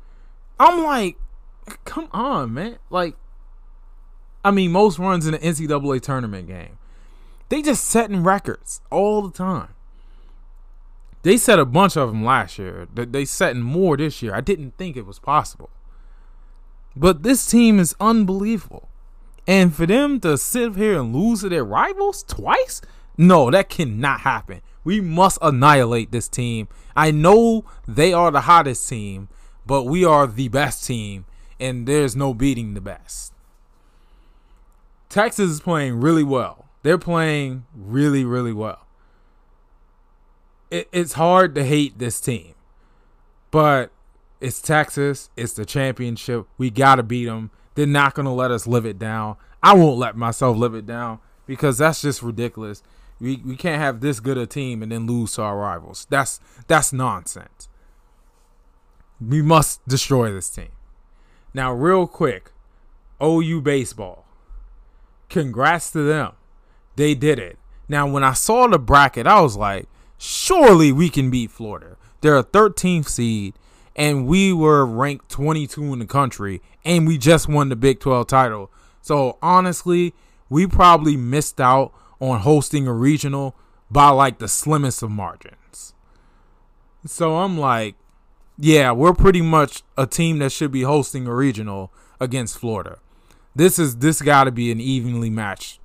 [0.60, 1.18] I'm like,
[1.86, 2.78] come on, man.
[2.90, 3.16] Like,
[4.44, 6.78] I mean, most runs in an NCAA tournament game.
[7.50, 9.73] They just setting records all the time.
[11.24, 12.88] They set a bunch of them last year.
[12.94, 14.36] They setting more this year.
[14.36, 15.70] I didn't think it was possible.
[16.96, 18.90] But this team is unbelievable.
[19.48, 22.82] And for them to sit here and lose to their rivals twice?
[23.18, 24.62] No, that cannot happen.
[24.84, 26.68] We must annihilate this team.
[26.96, 29.30] I know they are the hottest team,
[29.66, 31.26] but we are the best team,
[31.60, 33.34] and there's no beating the best.
[35.10, 36.66] Texas is playing really well.
[36.82, 38.83] They're playing really, really well.
[40.74, 42.56] It, it's hard to hate this team,
[43.52, 43.92] but
[44.42, 45.30] it's Texas.
[45.38, 46.48] It's the championship.
[46.58, 47.52] We got to beat them.
[47.76, 49.36] They're not to let us live it down.
[49.62, 52.82] I won't let myself live it down because that's just ridiculous.
[53.20, 56.08] We, we can't have this good a team and then lose to our rivals.
[56.10, 57.70] That's that's nonsense.
[59.22, 60.72] We must destroy this team.
[61.54, 62.52] Now, real quick,
[63.22, 64.26] OU baseball
[65.30, 66.32] congrats to them.
[66.96, 67.60] They did it.
[67.88, 69.88] Now, when I saw the bracket, I was like,
[70.24, 71.98] surely we can beat Florida.
[72.22, 73.54] They're a 13th seed,
[73.96, 78.28] and we were ranked 22 in the country, and we just won the Big 12
[78.28, 78.72] title.
[79.02, 80.14] So, honestly,
[80.50, 83.56] we probably missed out on hosting a regional
[83.92, 85.94] by like the slimmest of margins.
[87.06, 87.96] So, I'm like,
[88.58, 93.00] yeah, we're pretty much a team that should be hosting a regional against Florida
[93.56, 95.80] this is this got to be an evenly matched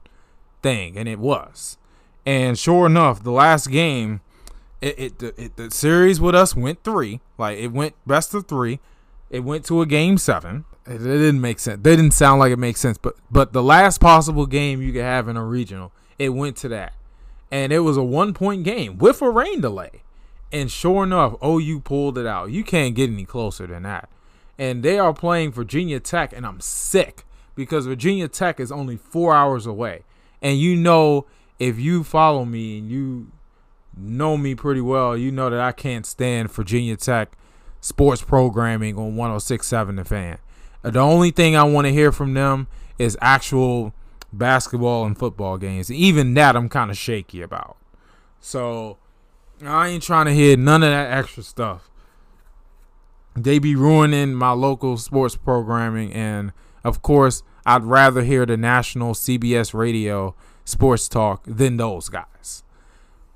[0.63, 1.77] thing, and it was.
[2.25, 4.21] And sure enough, the last game,
[4.81, 7.21] it, it, the, it the series with us went three.
[7.37, 8.81] Like it went best of three.
[9.31, 10.65] It went to a game seven.
[10.87, 11.81] It, it didn't make sense.
[11.83, 12.99] They didn't sound like it makes sense.
[12.99, 16.69] But but the last possible game you could have in a regional, it went to
[16.69, 16.93] that,
[17.51, 20.03] and it was a one point game with a rain delay.
[20.51, 22.51] And sure enough, OU pulled it out.
[22.51, 24.09] You can't get any closer than that.
[24.59, 29.35] And they are playing Virginia Tech, and I'm sick because Virginia Tech is only four
[29.35, 30.05] hours away.
[30.41, 31.27] And you know,
[31.59, 33.31] if you follow me and you
[33.99, 37.33] know me pretty well, you know that I can't stand Virginia Tech
[37.81, 40.39] sports programming on 1067 The Fan.
[40.85, 43.93] Uh, the only thing I want to hear from them is actual
[44.33, 45.91] basketball and football games.
[45.91, 47.77] Even that I'm kind of shaky about.
[48.41, 48.99] So
[49.65, 51.91] I ain't trying to hear none of that extra stuff.
[53.35, 56.53] They be ruining my local sports programming and
[56.85, 60.35] of course, I'd rather hear the national CBS radio
[60.65, 62.63] sports talk than those guys.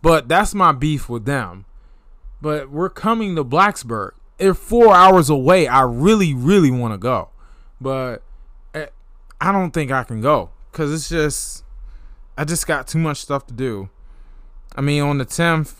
[0.03, 1.65] But that's my beef with them.
[2.41, 4.11] But we're coming to Blacksburg.
[4.39, 5.69] They're four hours away.
[5.69, 7.29] I really, really want to go.
[7.81, 8.23] But
[8.75, 8.87] eh,
[9.41, 11.65] I don't think I can go because it's just,
[12.37, 13.89] I just got too much stuff to do.
[14.75, 15.75] I mean, on the 10th,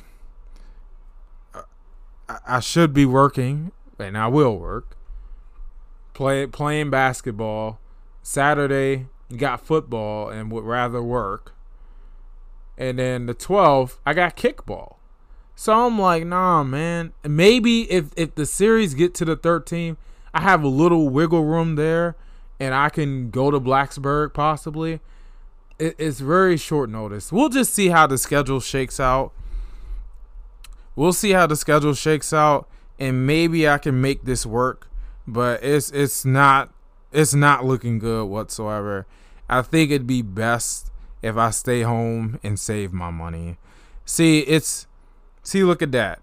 [2.29, 4.97] I, I should be working, and I will work.
[6.15, 7.81] Play playing basketball.
[8.23, 9.07] Saturday
[9.37, 11.52] got football and would rather work.
[12.79, 14.97] And then the 12th, I got kickball.
[15.55, 17.13] So I'm like, nah, man.
[17.25, 19.97] Maybe if if the series get to the 13th,
[20.35, 22.17] I have a little wiggle room there,
[22.59, 25.01] and I can go to Blacksburg possibly.
[25.79, 27.31] It, it's very short notice.
[27.31, 29.33] We'll just see how the schedule shakes out.
[30.97, 34.89] We'll see how the schedule shakes out, and maybe I can make this work.
[35.27, 36.73] But it's it's not
[37.13, 39.07] it's not looking good whatsoever.
[39.49, 40.92] I think it'd be best
[41.23, 43.57] if I stay home and save my money.
[44.05, 44.87] See, it's
[45.43, 46.21] see, look at that.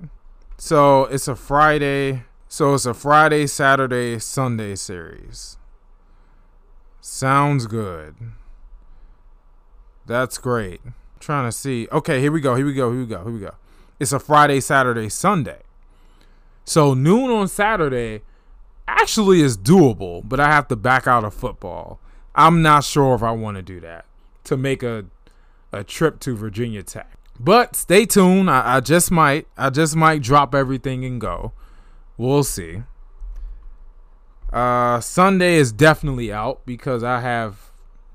[0.57, 2.23] So it's a Friday.
[2.49, 5.57] So it's a Friday, Saturday, Sunday series.
[6.99, 8.15] Sounds good.
[10.05, 10.81] That's great.
[10.83, 11.87] I'm trying to see.
[11.91, 12.55] Okay, here we go.
[12.55, 12.91] Here we go.
[12.91, 13.23] Here we go.
[13.23, 13.55] Here we go.
[13.99, 15.61] It's a Friday, Saturday, Sunday.
[16.65, 18.21] So noon on Saturday
[18.87, 21.99] actually is doable, but I have to back out of football.
[22.35, 24.05] I'm not sure if I want to do that
[24.49, 25.05] to make a
[25.71, 27.15] a trip to Virginia Tech.
[27.39, 28.49] But stay tuned.
[28.49, 29.47] I, I just might.
[29.57, 31.53] I just might drop everything and go.
[32.17, 32.83] We'll see.
[34.51, 37.71] Uh, Sunday is definitely out because I have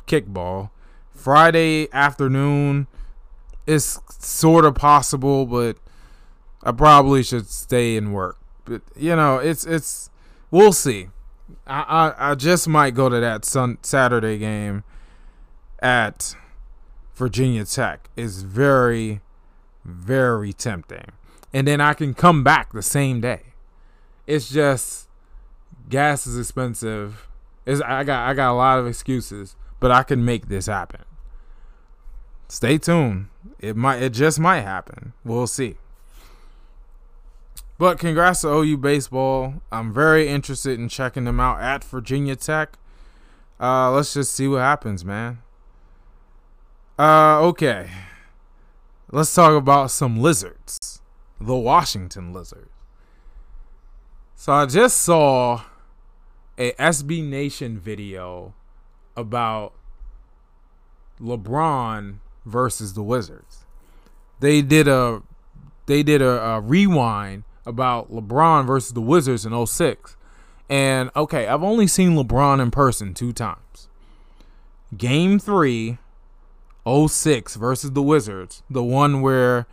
[0.06, 0.70] kickball.
[1.14, 2.88] Friday afternoon
[3.66, 5.78] is sort of possible, but
[6.62, 8.36] I probably should stay and work.
[8.64, 10.10] But you know, it's it's
[10.50, 11.08] we'll see.
[11.66, 14.82] I, I, I just might go to that sun Saturday game
[15.84, 16.34] at
[17.14, 18.08] Virginia Tech.
[18.16, 19.20] is very,
[19.84, 21.12] very tempting.
[21.52, 23.42] And then I can come back the same day.
[24.26, 25.08] It's just
[25.88, 27.28] gas is expensive.
[27.66, 31.04] It's, I got I got a lot of excuses, but I can make this happen.
[32.48, 33.28] Stay tuned.
[33.60, 35.12] It might it just might happen.
[35.22, 35.76] We'll see.
[37.76, 39.54] But congrats to OU baseball.
[39.70, 42.78] I'm very interested in checking them out at Virginia Tech.
[43.60, 45.38] Uh, let's just see what happens, man.
[46.98, 47.90] Uh, okay.
[49.10, 51.00] Let's talk about some lizards.
[51.40, 52.70] The Washington lizards.
[54.36, 55.62] So I just saw
[56.58, 58.54] a SB Nation video
[59.16, 59.72] about
[61.20, 63.64] LeBron versus the Wizards.
[64.40, 65.22] They did a
[65.86, 70.16] they did a, a rewind about LeBron versus the Wizards in 06.
[70.68, 73.88] And okay, I've only seen LeBron in person two times.
[74.96, 75.98] Game 3
[76.86, 79.66] 06 versus the Wizards, the one where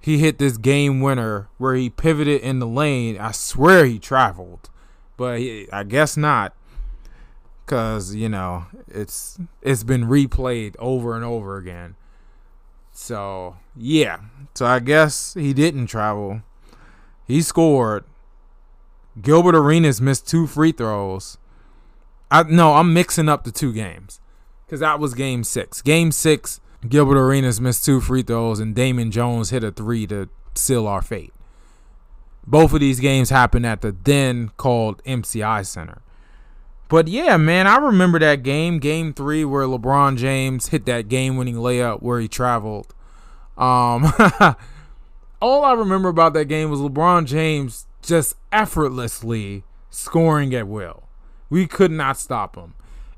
[0.00, 3.18] he hit this game winner where he pivoted in the lane.
[3.18, 4.70] I swear he traveled,
[5.16, 6.54] but he, I guess not
[7.66, 11.94] cuz you know, it's it's been replayed over and over again.
[12.92, 14.18] So, yeah.
[14.54, 16.42] So I guess he didn't travel.
[17.26, 18.04] He scored.
[19.20, 21.38] Gilbert Arenas missed two free throws.
[22.30, 24.20] I no, I'm mixing up the two games
[24.70, 25.82] because that was game six.
[25.82, 30.28] Game six, Gilbert Arenas missed two free throws, and Damon Jones hit a three to
[30.54, 31.32] seal our fate.
[32.46, 36.02] Both of these games happened at the then called MCI Center.
[36.88, 41.36] But yeah, man, I remember that game, game three, where LeBron James hit that game
[41.36, 42.94] winning layup where he traveled.
[43.58, 44.12] Um,
[45.42, 51.08] all I remember about that game was LeBron James just effortlessly scoring at will.
[51.48, 52.74] We could not stop him.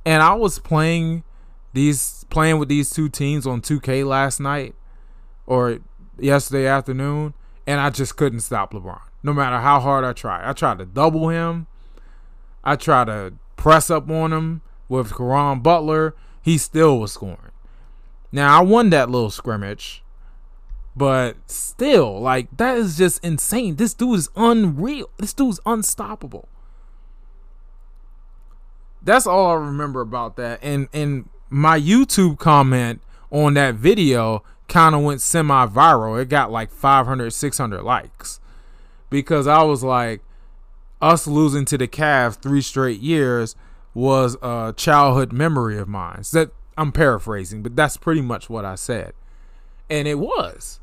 [0.06, 1.24] And I was playing
[1.72, 4.74] these playing with these two teams on 2K last night
[5.46, 5.78] or
[6.18, 7.35] yesterday afternoon
[7.66, 9.00] and I just couldn't stop LeBron.
[9.22, 10.48] No matter how hard I tried.
[10.48, 11.66] I tried to double him.
[12.64, 16.14] I tried to press up on him with Caron Butler.
[16.42, 17.52] He still was scoring.
[18.32, 20.02] Now I won that little scrimmage
[20.94, 23.76] but still, like that is just insane.
[23.76, 25.08] This dude is unreal.
[25.18, 26.48] This dude's unstoppable.
[29.02, 30.61] That's all I remember about that.
[30.62, 33.00] And and my YouTube comment
[33.31, 36.20] on that video kind of went semi-viral.
[36.20, 38.40] It got like 500, 600 likes
[39.10, 40.22] because I was like,
[41.00, 43.54] us losing to the Cavs three straight years
[43.92, 46.24] was a childhood memory of mine.
[46.24, 49.12] So that I'm paraphrasing, but that's pretty much what I said.
[49.90, 50.81] And it was.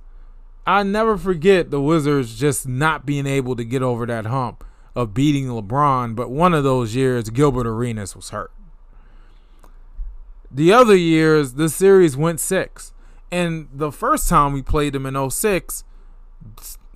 [0.67, 4.63] I never forget the Wizards just not being able to get over that hump
[4.93, 8.51] of beating LeBron, but one of those years Gilbert Arenas was hurt.
[10.51, 12.93] The other years the series went 6.
[13.31, 15.83] And the first time we played them in 06,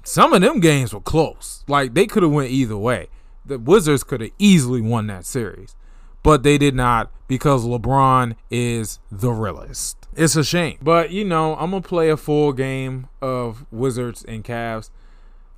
[0.03, 1.63] some of them games were close.
[1.67, 3.09] Like they could have went either way.
[3.45, 5.75] The Wizards could have easily won that series
[6.23, 10.07] but they did not because LeBron is the realest.
[10.15, 10.79] It's a shame.
[10.81, 14.89] But, you know, I'm to play a full game of Wizards and Cavs.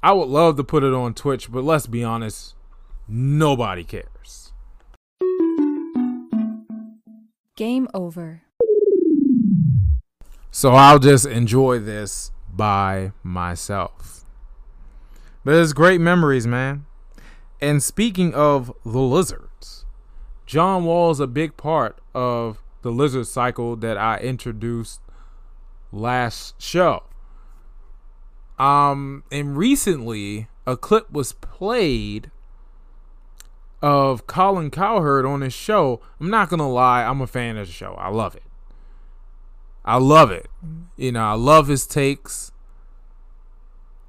[0.01, 2.55] I would love to put it on Twitch, but let's be honest,
[3.07, 4.07] nobody cares.
[7.55, 8.41] Game over.
[10.51, 14.25] So I'll just enjoy this by myself.
[15.45, 16.85] But it's great memories, man.
[17.61, 19.85] And speaking of the lizards,
[20.45, 24.99] John Wall is a big part of the lizard cycle that I introduced
[25.93, 27.03] last show.
[28.59, 32.31] Um, and recently a clip was played
[33.86, 36.01] of Colin Cowherd on his show.
[36.19, 37.93] I'm not gonna lie, I'm a fan of the show.
[37.99, 38.41] I love it.
[39.86, 40.47] I love it.
[40.97, 42.51] You know, I love his takes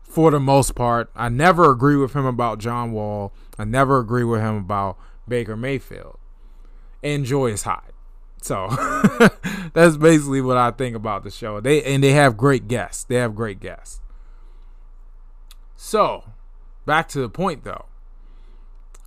[0.02, 1.10] for the most part.
[1.14, 3.34] I never agree with him about John Wall.
[3.58, 4.96] I never agree with him about
[5.28, 6.16] Baker Mayfield.
[7.02, 7.90] And Joy is hot.
[8.40, 8.68] So
[9.74, 11.60] that's basically what I think about the show.
[11.60, 13.04] They and they have great guests.
[13.04, 14.00] They have great guests.
[15.76, 16.24] So,
[16.86, 17.84] back to the point though.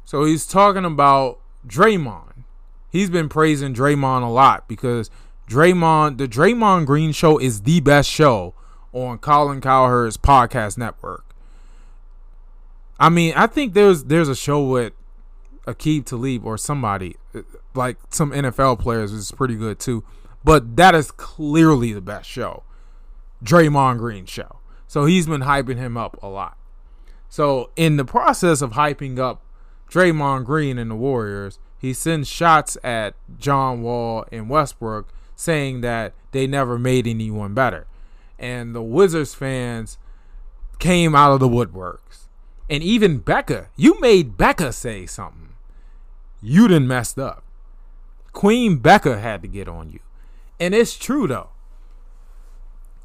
[0.10, 1.38] So he's talking about
[1.68, 2.44] Draymond.
[2.90, 5.12] He's been praising Draymond a lot because
[5.48, 8.56] Draymond, the Draymond Green show is the best show
[8.92, 11.36] on Colin Cowherd's podcast network.
[13.00, 14.94] I mean, I think there's there's a show with
[15.68, 17.16] Aqib Talib or somebody
[17.76, 20.04] like some NFL players is pretty good too,
[20.44, 22.64] but that is clearly the best show,
[23.44, 24.58] Draymond Green show.
[24.88, 26.58] So he's been hyping him up a lot.
[27.30, 29.44] So in the process of hyping up
[29.90, 36.14] Draymond Green and the Warriors, he sends shots at John Wall and Westbrook, saying that
[36.32, 37.88] they never made anyone better.
[38.38, 39.98] And the Wizards fans
[40.78, 42.28] came out of the woodworks.
[42.70, 45.54] And even Becca, you made Becca say something.
[46.42, 47.44] You done messed up.
[48.32, 50.00] Queen Becca had to get on you.
[50.60, 51.50] And it's true though.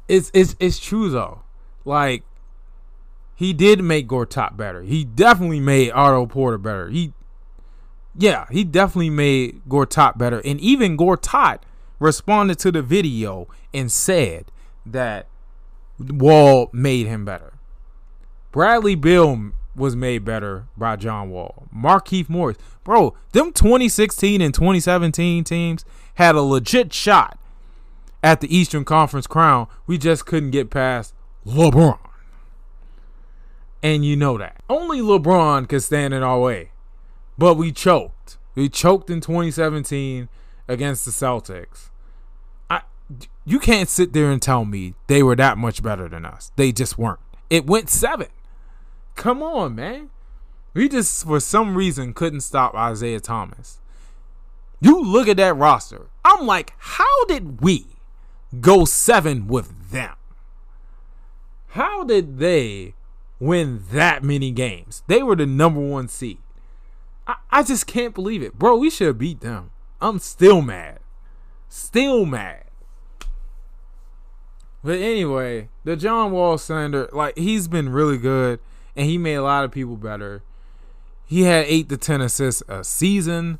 [0.07, 1.41] It's it's it's true though.
[1.83, 2.23] Like
[3.35, 4.81] he did make Gortat better.
[4.81, 6.89] He definitely made Otto Porter better.
[6.89, 7.13] He,
[8.17, 10.41] yeah, he definitely made Gortat better.
[10.45, 11.59] And even Gortat
[11.99, 14.51] responded to the video and said
[14.85, 15.27] that
[15.99, 17.53] Wall made him better.
[18.51, 21.67] Bradley Beal was made better by John Wall.
[21.75, 22.57] Markieff Morris.
[22.85, 25.83] Bro, them 2016 and 2017 teams
[26.15, 27.37] had a legit shot
[28.23, 29.67] at the Eastern Conference crown.
[29.87, 31.13] We just couldn't get past
[31.45, 31.99] LeBron.
[33.85, 34.63] And you know that.
[34.67, 36.71] Only LeBron could stand in our way.
[37.37, 38.37] But we choked.
[38.55, 40.27] We choked in 2017
[40.67, 41.89] against the Celtics.
[42.67, 42.81] I
[43.45, 46.51] you can't sit there and tell me they were that much better than us.
[46.55, 47.19] They just weren't.
[47.51, 48.25] It went 7.
[49.13, 50.09] Come on, man.
[50.73, 53.77] We just for some reason couldn't stop Isaiah Thomas.
[54.81, 56.07] You look at that roster.
[56.23, 57.85] I'm like, how did we
[58.59, 60.15] go 7 with them?
[61.67, 62.94] How did they
[63.39, 65.03] win that many games.
[65.07, 66.39] They were the number one seed.
[67.27, 68.57] I, I just can't believe it.
[68.57, 69.71] Bro, we should have beat them.
[70.01, 70.99] I'm still mad.
[71.69, 72.63] Still mad.
[74.83, 78.59] But anyway, the John Wall slander, like he's been really good
[78.95, 80.43] and he made a lot of people better.
[81.25, 83.59] He had eight to ten assists a season.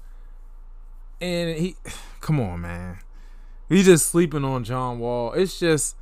[1.20, 1.76] And he
[2.22, 3.00] come on, man.
[3.70, 5.34] We just sleeping on John Wall.
[5.34, 5.96] It's just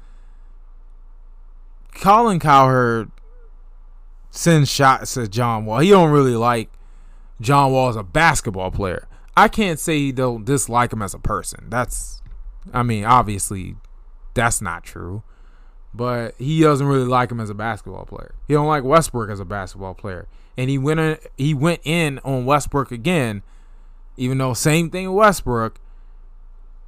[1.96, 3.10] Colin Cowherd
[4.34, 5.80] send shots at John Wall.
[5.80, 6.70] He don't really like
[7.40, 9.08] John Wall as a basketball player.
[9.38, 11.68] I can't say he don't dislike him as a person.
[11.70, 12.22] That's
[12.74, 13.76] I mean, obviously
[14.34, 15.24] that's not true.
[15.94, 18.34] But he doesn't really like him as a basketball player.
[18.48, 20.28] He don't like Westbrook as a basketball player.
[20.58, 23.44] And he went in, he went in on Westbrook again,
[24.18, 25.80] even though same thing with Westbrook.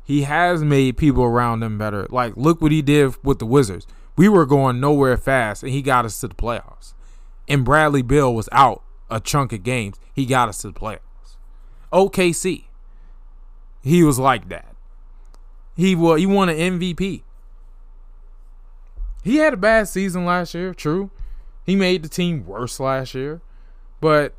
[0.03, 2.07] He has made people around him better.
[2.09, 3.85] Like look what he did with the Wizards.
[4.15, 6.95] We were going nowhere fast and he got us to the playoffs
[7.47, 10.99] and Bradley Beal was out a chunk of games, he got us to the playoffs.
[11.93, 12.65] OKC,
[13.81, 14.75] he was like that.
[15.75, 17.21] He was, he won an MVP.
[19.23, 21.11] He had a bad season last year, true.
[21.65, 23.41] He made the team worse last year,
[23.99, 24.35] but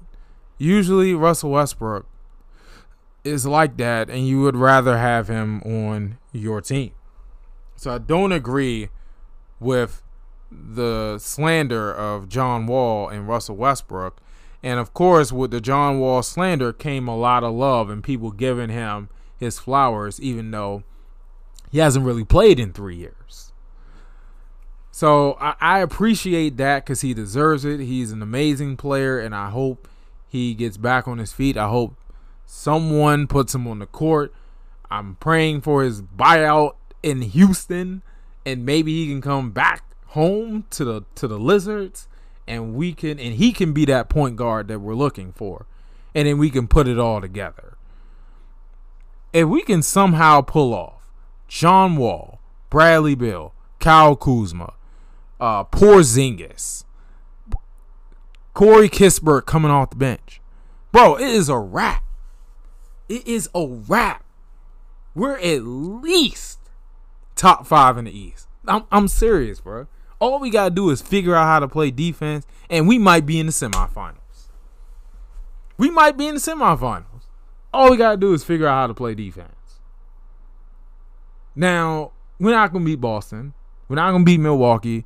[0.58, 2.06] usually Russell Westbrook
[3.24, 6.92] is like that, and you would rather have him on your team.
[7.74, 8.88] So I don't agree
[9.58, 10.02] with
[10.56, 14.20] the slander of John Wall and Russell Westbrook.
[14.62, 18.30] And of course, with the John Wall slander came a lot of love and people
[18.30, 20.82] giving him his flowers, even though
[21.70, 23.52] he hasn't really played in three years.
[24.90, 27.80] So I, I appreciate that because he deserves it.
[27.80, 29.88] He's an amazing player, and I hope
[30.26, 31.56] he gets back on his feet.
[31.56, 31.96] I hope
[32.46, 34.32] someone puts him on the court.
[34.90, 38.02] I'm praying for his buyout in Houston,
[38.46, 39.85] and maybe he can come back
[40.16, 42.08] home to the to the lizards
[42.48, 45.66] and we can and he can be that point guard that we're looking for.
[46.14, 47.76] And then we can put it all together.
[49.34, 51.12] If we can somehow pull off
[51.46, 52.40] John Wall,
[52.70, 54.72] Bradley Beal, Kyle Kuzma,
[55.38, 56.84] uh, Porzingis,
[58.54, 60.40] Corey Kispert coming off the bench.
[60.92, 62.02] Bro, it is a wrap.
[63.10, 64.24] It is a wrap.
[65.14, 66.60] We're at least
[67.34, 68.48] top five in the East.
[68.66, 69.86] I'm, I'm serious, bro.
[70.18, 73.38] All we gotta do is figure out how to play defense, and we might be
[73.38, 74.48] in the semifinals.
[75.76, 77.26] We might be in the semifinals.
[77.72, 79.80] All we gotta do is figure out how to play defense.
[81.54, 83.54] Now, we're not gonna beat Boston.
[83.88, 85.04] We're not gonna beat Milwaukee.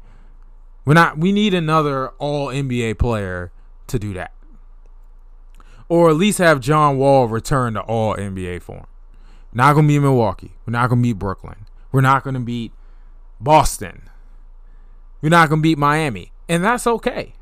[0.85, 3.53] We're not we need another all NBA player
[3.89, 4.33] to do that.
[5.89, 8.87] Or at least have John Wall return to all NBA form.
[9.53, 10.53] Not gonna beat Milwaukee.
[10.67, 11.67] We're not gonna beat Brooklyn.
[11.91, 12.73] We're not gonna beat
[13.41, 14.10] Boston.
[15.21, 16.33] We're not gonna beat Miami.
[16.49, 17.35] And that's okay.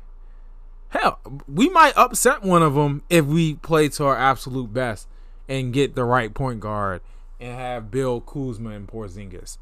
[0.89, 5.07] Hell, we might upset one of them if we play to our absolute best
[5.47, 7.01] and get the right point guard
[7.39, 9.57] and have Beal Kuzma and Porzingis.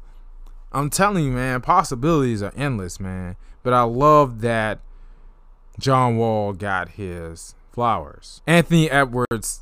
[0.72, 3.36] I'm telling you, man, possibilities are endless, man.
[3.62, 4.80] But I love that
[5.78, 8.42] John Wall got his flowers.
[8.46, 9.60] Anthony Edwards,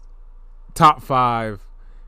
[0.74, 1.60] top five.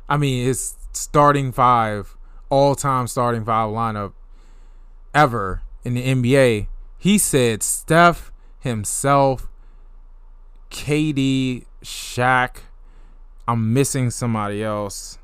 [0.09, 2.17] I mean, his starting five,
[2.49, 4.13] all time starting five lineup
[5.15, 6.69] ever in the NBA.
[6.99, 9.49] He said Steph himself,
[10.71, 12.59] KD, Shaq.
[13.47, 15.19] I'm missing somebody else.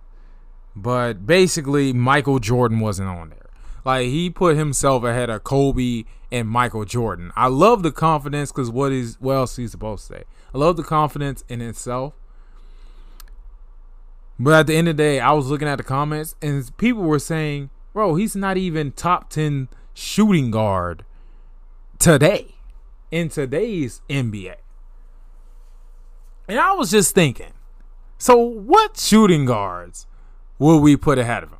[0.75, 3.39] But basically, Michael Jordan wasn't on there.
[3.85, 7.33] Like he put himself ahead of Kobe and Michael Jordan.
[7.37, 10.25] I love the confidence because what is what else he's supposed to say?
[10.55, 12.15] I love the confidence in itself.
[14.39, 17.03] But at the end of the day, I was looking at the comments and people
[17.03, 21.05] were saying, "Bro, he's not even top ten shooting guard
[21.99, 22.57] today
[23.11, 24.57] in today's NBA."
[26.47, 27.53] And I was just thinking,
[28.19, 30.07] so what shooting guards
[30.59, 31.59] will we put ahead of him?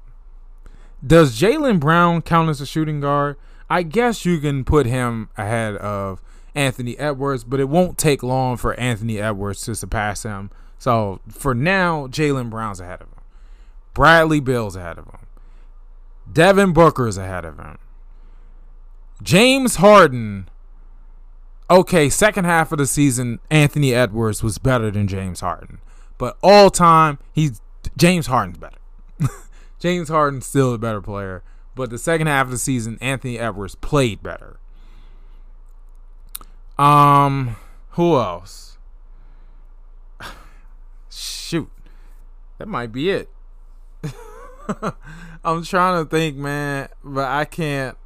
[1.07, 3.37] Does Jaylen Brown count as a shooting guard?
[3.69, 6.23] I guess you can put him ahead of
[6.55, 10.51] Anthony Edwards, but it won't take long for Anthony Edwards to surpass him.
[10.79, 13.21] So for now, Jaylen Brown's ahead of him.
[13.95, 15.27] Bradley Beal's ahead of him.
[16.31, 17.79] Devin Booker's ahead of him.
[19.25, 20.49] James Harden.
[21.71, 25.79] Okay, second half of the season, Anthony Edwards was better than James Harden.
[26.19, 27.63] But all time, he's
[27.97, 28.77] James Harden's better.
[29.81, 31.43] James Harden's still a better player,
[31.75, 34.59] but the second half of the season, Anthony Edwards played better.
[36.79, 37.57] Um,
[37.91, 38.77] who else?
[41.11, 41.71] Shoot,
[42.59, 43.31] that might be it.
[45.45, 47.97] I'm trying to think, man, but I can't.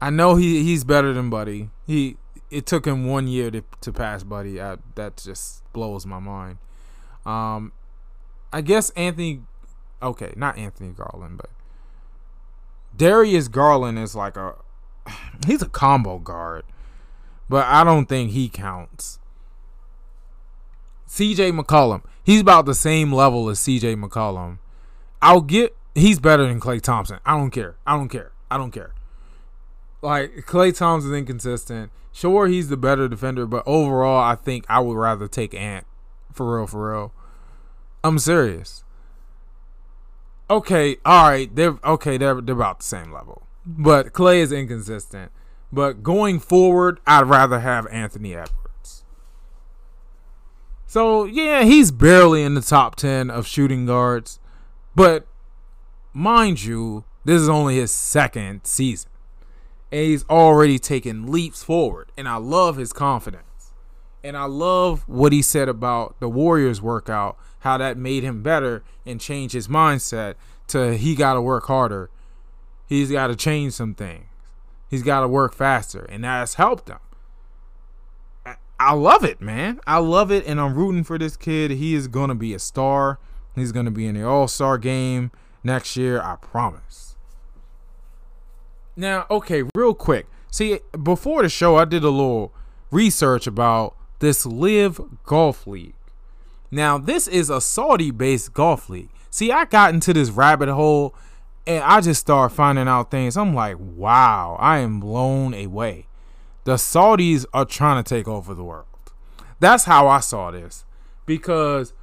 [0.00, 1.70] I know he he's better than Buddy.
[1.86, 2.16] He
[2.50, 4.60] it took him one year to to pass Buddy.
[4.60, 6.58] I, that just blows my mind.
[7.26, 7.72] Um,
[8.52, 9.42] I guess Anthony
[10.02, 11.50] okay, not Anthony Garland, but
[12.96, 14.54] Darius Garland is like a
[15.46, 16.64] he's a combo guard,
[17.48, 19.18] but I don't think he counts.
[21.08, 24.58] CJ McCollum, he's about the same level as CJ McCollum.
[25.20, 27.18] I'll get he's better than Klay Thompson.
[27.26, 27.76] I don't care.
[27.86, 28.32] I don't care.
[28.50, 28.94] I don't care.
[30.02, 31.90] Like Klay Thompson's inconsistent.
[32.12, 35.86] Sure, he's the better defender, but overall, I think I would rather take Ant.
[36.32, 37.12] For real, for real.
[38.02, 38.82] I'm serious
[40.50, 43.46] okay, all right, they're okay, they're they're about the same level.
[43.64, 45.30] But Klay is inconsistent.
[45.72, 49.04] But going forward, I'd rather have Anthony Edwards.
[50.86, 54.40] So yeah, he's barely in the top ten of shooting guards.
[54.96, 55.26] But
[56.12, 59.09] mind you, this is only his second season.
[59.92, 62.12] And he's already taken leaps forward.
[62.16, 63.72] And I love his confidence.
[64.22, 68.82] And I love what he said about the Warriors workout how that made him better
[69.06, 70.34] and change his mindset
[70.66, 72.10] to he got to work harder.
[72.86, 74.24] He's got to change some things.
[74.88, 76.98] He's got to work faster, and that's helped him.
[78.80, 79.78] I love it, man.
[79.86, 81.70] I love it, and I'm rooting for this kid.
[81.70, 83.18] He is gonna be a star.
[83.54, 85.30] He's gonna be in the All Star game
[85.62, 86.20] next year.
[86.20, 87.09] I promise.
[89.00, 90.26] Now, okay, real quick.
[90.50, 92.52] See, before the show, I did a little
[92.90, 95.94] research about this LIV Golf League.
[96.70, 99.08] Now, this is a Saudi based golf league.
[99.30, 101.14] See, I got into this rabbit hole
[101.66, 103.38] and I just started finding out things.
[103.38, 106.06] I'm like, wow, I am blown away.
[106.64, 108.84] The Saudis are trying to take over the world.
[109.60, 110.84] That's how I saw this.
[111.24, 111.94] Because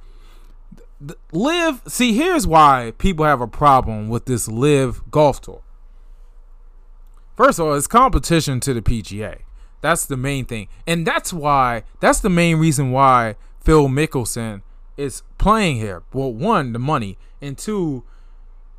[1.30, 5.62] live, see, here's why people have a problem with this LIV golf tour.
[7.38, 9.42] First of all, it's competition to the PGA.
[9.80, 10.66] That's the main thing.
[10.88, 14.62] And that's why that's the main reason why Phil Mickelson
[14.96, 16.02] is playing here.
[16.12, 18.02] Well, one, the money, and two,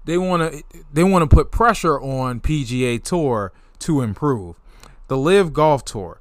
[0.04, 4.60] they want to they want to put pressure on PGA Tour to improve.
[5.08, 6.20] The LIV Golf Tour,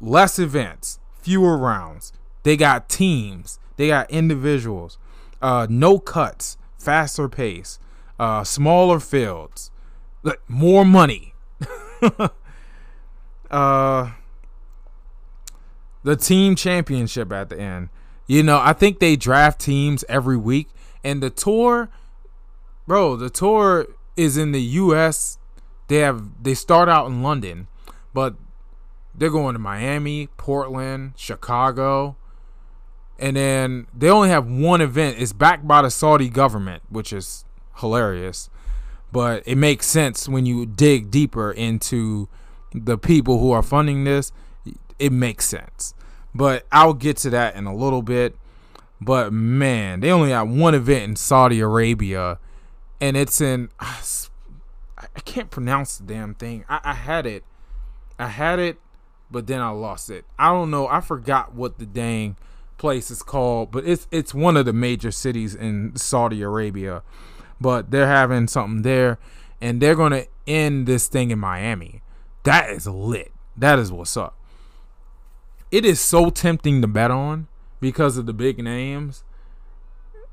[0.00, 2.14] less events, fewer rounds.
[2.44, 4.96] They got teams, they got individuals,
[5.42, 7.78] uh, no cuts, faster pace,
[8.18, 9.70] uh, smaller fields,
[10.48, 11.34] more money.
[13.50, 14.10] uh,
[16.02, 17.88] the team championship at the end.
[18.26, 20.68] You know, I think they draft teams every week,
[21.02, 21.88] and the tour,
[22.86, 23.86] bro, the tour
[24.16, 25.38] is in the U.S.
[25.88, 27.68] They have they start out in London,
[28.12, 28.34] but
[29.14, 32.16] they're going to Miami, Portland, Chicago,
[33.18, 35.16] and then they only have one event.
[35.18, 37.44] It's backed by the Saudi government, which is
[37.78, 38.50] hilarious,
[39.12, 42.28] but it makes sense when you dig deeper into
[42.74, 44.32] the people who are funding this.
[44.98, 45.94] It makes sense.
[46.34, 48.36] But I'll get to that in a little bit.
[49.00, 52.38] But man, they only have one event in Saudi Arabia,
[53.00, 53.70] and it's in.
[53.80, 56.64] I can't pronounce the damn thing.
[56.68, 57.44] I, I had it.
[58.18, 58.78] I had it,
[59.30, 60.24] but then I lost it.
[60.38, 60.88] I don't know.
[60.88, 62.36] I forgot what the dang
[62.78, 67.02] place is called, but it's it's one of the major cities in Saudi Arabia.
[67.60, 69.18] But they're having something there,
[69.60, 72.02] and they're gonna end this thing in Miami.
[72.44, 73.32] That is lit.
[73.56, 74.38] That is what's up
[75.70, 77.46] it is so tempting to bet on
[77.80, 79.22] because of the big names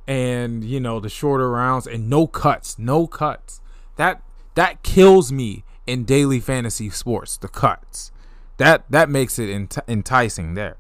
[0.08, 3.62] and you know the shorter rounds and no cuts, no cuts.
[3.98, 4.22] That
[4.56, 7.38] that kills me in daily fantasy sports.
[7.38, 8.12] The cuts
[8.58, 10.78] that that makes it ent- enticing there.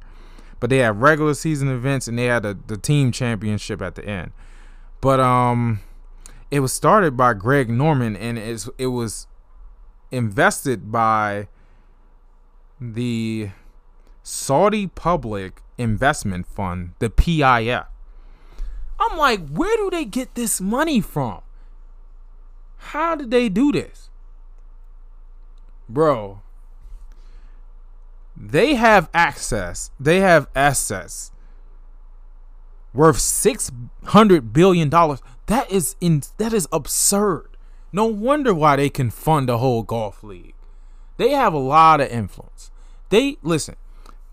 [0.60, 4.06] But they have regular season events and they had the, the team championship at the
[4.06, 4.32] end.
[5.02, 5.82] But um,
[6.52, 9.28] it was started by Greg Norman and it's, it was
[10.12, 11.48] invested by
[12.80, 13.50] the
[14.24, 17.88] Saudi Public Investment Fund, the PIF.
[19.00, 21.41] I'm like, where do they get this money from?
[22.78, 24.10] How did they do this?
[25.89, 26.41] Bro,
[28.36, 31.32] they have access, they have assets
[32.93, 35.22] worth 600 billion dollars.
[35.48, 37.50] That is in that is absurd.
[37.91, 40.56] No wonder why they can fund a whole golf league.
[41.18, 42.72] They have a lot of influence.
[43.10, 43.76] They listen,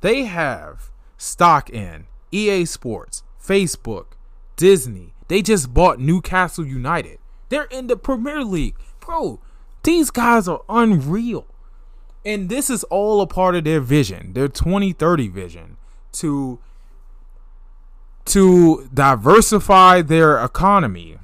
[0.01, 4.07] they have stock in EA Sports, Facebook,
[4.57, 5.13] Disney.
[5.29, 7.19] They just bought Newcastle United.
[7.49, 8.77] They're in the Premier League.
[9.01, 9.41] Bro,
[9.83, 11.47] these guys are unreal.
[12.25, 15.77] And this is all a part of their vision, their 2030 vision
[16.13, 16.59] to
[18.25, 21.19] to diversify their economy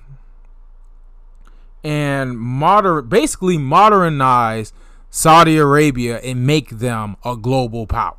[1.84, 4.72] and moder basically modernize
[5.11, 8.16] Saudi Arabia and make them a global power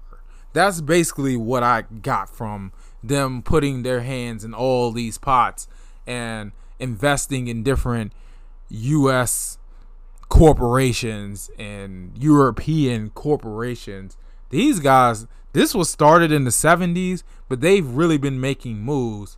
[0.54, 2.72] that's basically what I got from
[3.04, 5.68] them putting their hands in all these pots
[6.08, 8.14] and investing in different
[8.70, 9.58] US
[10.28, 14.18] corporations and European corporations.
[14.50, 19.38] These guys, this was started in the 70s, but they've really been making moves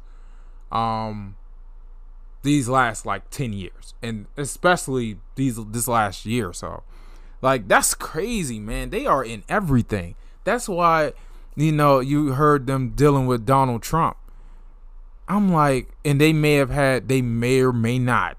[0.71, 1.35] um
[2.43, 6.83] these last like 10 years and especially these this last year or so.
[7.41, 8.89] Like that's crazy, man.
[8.89, 10.15] They are in everything.
[10.43, 11.13] That's why,
[11.55, 14.17] you know, you heard them dealing with Donald Trump.
[15.27, 18.37] I'm like, and they may have had, they may or may not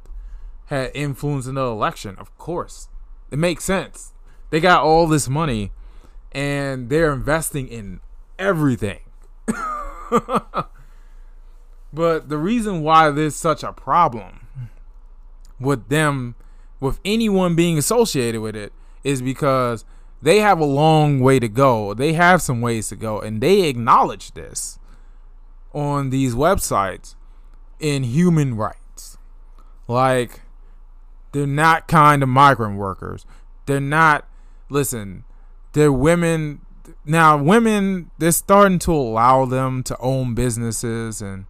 [0.66, 2.16] had influence in the election.
[2.18, 2.88] Of course,
[3.30, 4.12] it makes sense.
[4.50, 5.72] They got all this money,
[6.32, 8.00] and they're investing in
[8.38, 9.00] everything.
[11.92, 14.46] but the reason why there's such a problem
[15.58, 16.34] with them,
[16.80, 18.72] with anyone being associated with it,
[19.04, 19.84] is because
[20.20, 21.94] they have a long way to go.
[21.94, 24.78] They have some ways to go, and they acknowledge this
[25.72, 27.14] on these websites
[27.80, 29.18] in human rights.
[29.88, 30.42] Like,
[31.32, 33.26] they're not kind of migrant workers.
[33.66, 34.28] They're not,
[34.68, 35.24] listen,
[35.72, 36.60] they're women.
[37.04, 41.46] Now, women, they're starting to allow them to own businesses and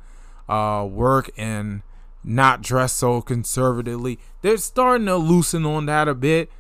[0.48, 1.82] uh, work and
[2.24, 4.18] not dress so conservatively.
[4.42, 6.50] They're starting to loosen on that a bit,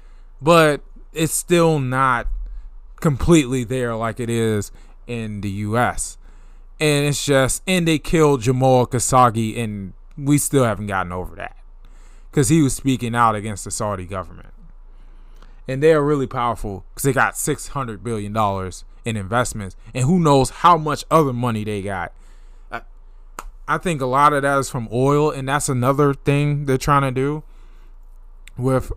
[0.40, 2.26] but it's still not
[3.00, 4.72] completely there like it is
[5.06, 6.16] in the US.
[6.80, 11.56] And it's just and they killed Jamal Khashoggi and we still haven't gotten over that.
[12.32, 14.51] Cuz he was speaking out against the Saudi government.
[15.68, 19.76] And they are really powerful cuz they got 600 billion dollars in investments.
[19.94, 22.12] And who knows how much other money they got.
[23.68, 27.02] I think a lot of that is from oil and that's another thing they're trying
[27.02, 27.44] to do
[28.56, 28.92] with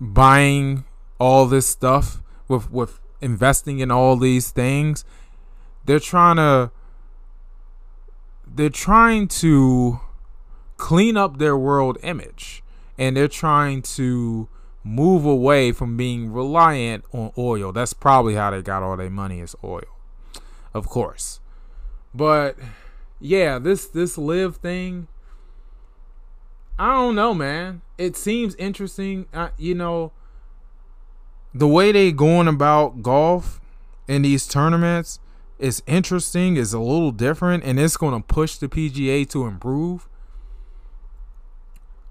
[0.00, 0.84] buying
[1.18, 5.04] all this stuff with with investing in all these things,
[5.84, 6.70] they're trying to
[8.46, 10.00] they're trying to
[10.76, 12.62] clean up their world image.
[12.96, 14.48] And they're trying to
[14.88, 17.72] move away from being reliant on oil.
[17.72, 19.82] That's probably how they got all their money is oil.
[20.74, 21.40] Of course.
[22.14, 22.56] But
[23.20, 25.08] yeah, this this live thing
[26.78, 27.82] I don't know, man.
[27.96, 29.26] It seems interesting.
[29.34, 30.12] Uh, you know,
[31.52, 33.60] the way they going about golf
[34.06, 35.18] in these tournaments
[35.58, 36.56] is interesting.
[36.56, 40.08] Is a little different, and it's going to push the PGA to improve.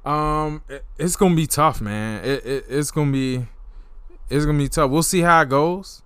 [0.08, 2.24] Um, it, it's to be tough, man.
[2.24, 3.46] It, it it's to be
[4.30, 4.90] it's to be tough.
[4.90, 6.02] We'll see how it goes.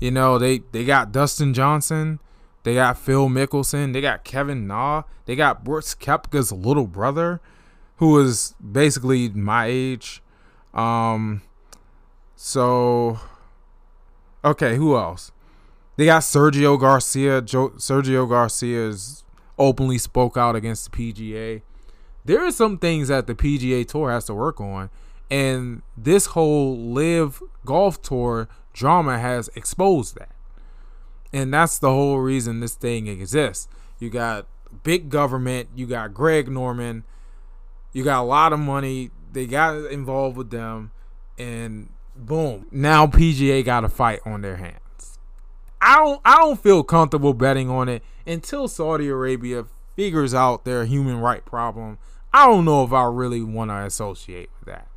[0.00, 2.20] You know, they they got Dustin Johnson.
[2.64, 3.94] They got Phil Mickelson.
[3.94, 5.04] They got Kevin Na.
[5.24, 7.40] They got Brooks Koepka's little brother
[7.96, 10.22] who is basically my age.
[10.74, 11.40] Um,
[12.36, 13.18] so
[14.44, 15.32] okay, who else?
[15.96, 17.40] They got Sergio Garcia.
[17.40, 19.24] Jo- Sergio Garcia's
[19.58, 21.62] openly spoke out against the PGA.
[22.28, 24.90] There are some things that the PGA Tour has to work on,
[25.30, 30.34] and this whole LIV Golf Tour drama has exposed that.
[31.32, 33.66] And that's the whole reason this thing exists.
[33.98, 34.46] You got
[34.82, 37.04] big government, you got Greg Norman,
[37.94, 39.10] you got a lot of money.
[39.32, 40.90] They got involved with them,
[41.38, 45.18] and boom, now PGA got a fight on their hands.
[45.80, 49.64] I don't I don't feel comfortable betting on it until Saudi Arabia
[49.96, 51.96] figures out their human right problem.
[52.32, 54.88] I don't know if I really want to associate with that.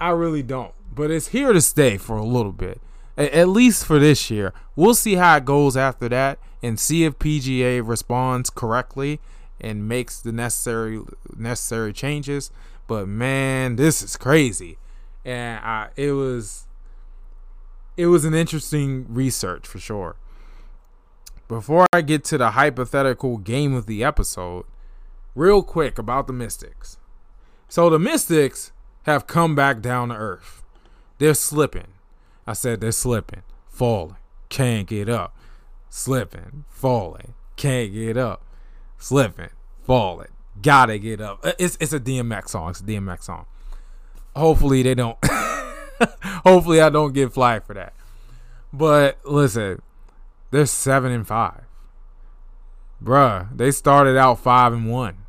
[0.00, 0.74] I really don't.
[0.94, 2.80] But it's here to stay for a little bit.
[3.16, 4.52] At least for this year.
[4.74, 9.20] We'll see how it goes after that and see if PGA responds correctly
[9.60, 11.00] and makes the necessary
[11.36, 12.50] necessary changes.
[12.86, 14.78] But man, this is crazy,
[15.24, 16.66] and I, it was
[17.96, 20.16] it was an interesting research for sure.
[21.48, 24.64] Before I get to the hypothetical game of the episode,
[25.34, 26.98] real quick about the Mystics.
[27.68, 28.72] So the Mystics
[29.04, 30.62] have come back down to earth.
[31.18, 31.88] They're slipping.
[32.46, 34.16] I said they're slipping, falling,
[34.48, 35.36] can't get up,
[35.88, 38.44] slipping, falling, can't get up
[39.02, 39.50] slipping,
[39.82, 40.28] falling,
[40.62, 41.40] gotta get up.
[41.42, 42.70] Uh, it's it's a DMX song.
[42.70, 43.46] It's a DMX song.
[44.34, 45.18] Hopefully they don't.
[46.44, 47.92] hopefully I don't get flagged for that.
[48.72, 49.82] But listen,
[50.50, 51.64] they're seven and five.
[53.02, 55.21] Bruh, they started out five and one.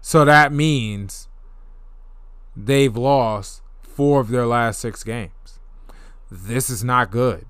[0.00, 1.28] So that means
[2.56, 5.58] they've lost four of their last six games.
[6.30, 7.46] This is not good.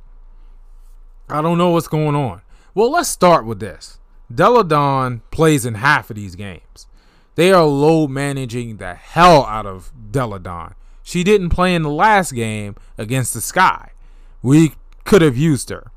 [1.28, 2.42] I don't know what's going on.
[2.74, 3.99] Well, let's start with this.
[4.34, 6.86] Delle Donne plays in half of these games.
[7.34, 10.74] They are low managing the hell out of Delle Donne.
[11.03, 13.92] She didn't play in the last game against the Sky.
[14.42, 14.72] We
[15.05, 15.90] could have used her.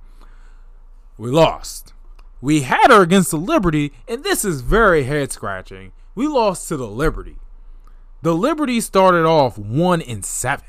[1.18, 1.94] We lost.
[2.42, 5.92] We had her against the Liberty, and this is very head scratching.
[6.16, 7.38] We lost to the Liberty.
[8.22, 10.66] The Liberty started off one in seven.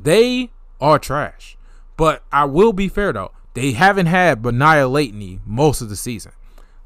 [0.00, 0.50] They
[0.80, 1.56] are trash.
[1.96, 3.32] But I will be fair though.
[3.54, 6.32] They haven't had Betnijah Laney most of the season.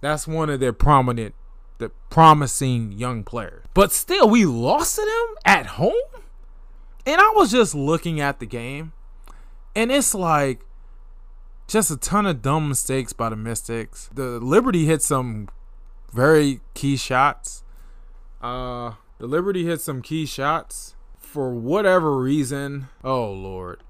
[0.01, 1.35] That's one of their prominent,
[1.79, 3.65] the promising young players.
[3.75, 5.93] But still, we lost to them at home.
[7.05, 8.93] And I was just looking at the game,
[9.75, 10.61] and it's like
[11.67, 14.09] just a ton of dumb mistakes by the Mystics.
[14.15, 15.49] The Liberty hit some
[16.13, 17.65] very key shots.
[18.41, 22.89] Uh, the Liberty hit some key shots for whatever reason.
[23.03, 23.83] Oh Lord.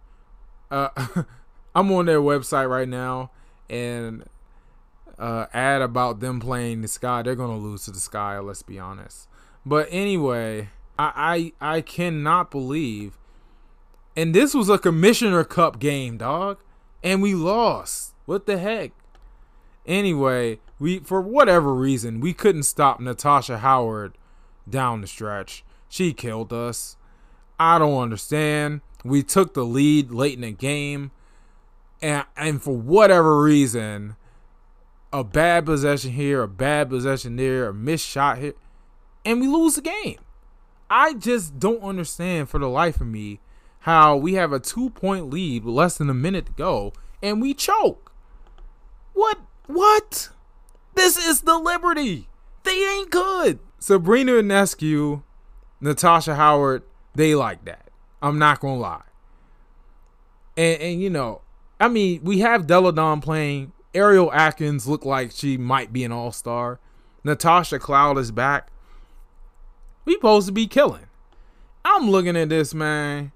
[0.70, 0.88] Uh,
[1.74, 3.30] I'm on their website right now,
[3.68, 4.24] and
[5.18, 7.22] uh, ad about them playing the Sky.
[7.22, 8.38] They're gonna lose to the Sky.
[8.38, 9.28] Let's be honest.
[9.64, 10.68] But anyway,
[10.98, 13.18] I I, I cannot believe,
[14.16, 16.58] and this was a Commissioner Cup game, dog,
[17.02, 18.14] and we lost.
[18.26, 18.92] What the heck?
[19.86, 24.16] Anyway, we for whatever reason we couldn't stop Natasha Howard
[24.68, 25.64] down the stretch.
[25.88, 26.96] She killed us.
[27.58, 28.80] I don't understand.
[29.04, 31.10] We took the lead late in the game
[32.00, 34.16] and and for whatever reason,
[35.12, 38.54] a bad possession here, a bad possession there, a missed shot here,
[39.24, 40.18] and we lose the game.
[40.90, 43.40] I just don't understand for the life of me
[43.80, 47.40] how we have a two point lead with less than a minute to go and
[47.40, 48.12] we choke.
[49.14, 49.38] What?
[49.66, 50.30] What?
[50.94, 52.28] This is the Liberty.
[52.64, 53.58] They ain't good.
[53.78, 55.22] Sabrina Ionescu,
[55.80, 56.82] Natasha Howard,
[57.14, 57.88] they like that.
[58.20, 59.02] I'm not gonna lie.
[60.56, 61.40] And and you know,
[61.80, 63.72] I mean, we have Delle Donne playing.
[63.94, 66.78] Ariel Atkins looked like she might be an all star.
[67.24, 68.68] Natasha Cloud is back.
[70.04, 71.06] We supposed to be killing.
[71.84, 73.32] I'm looking at this man,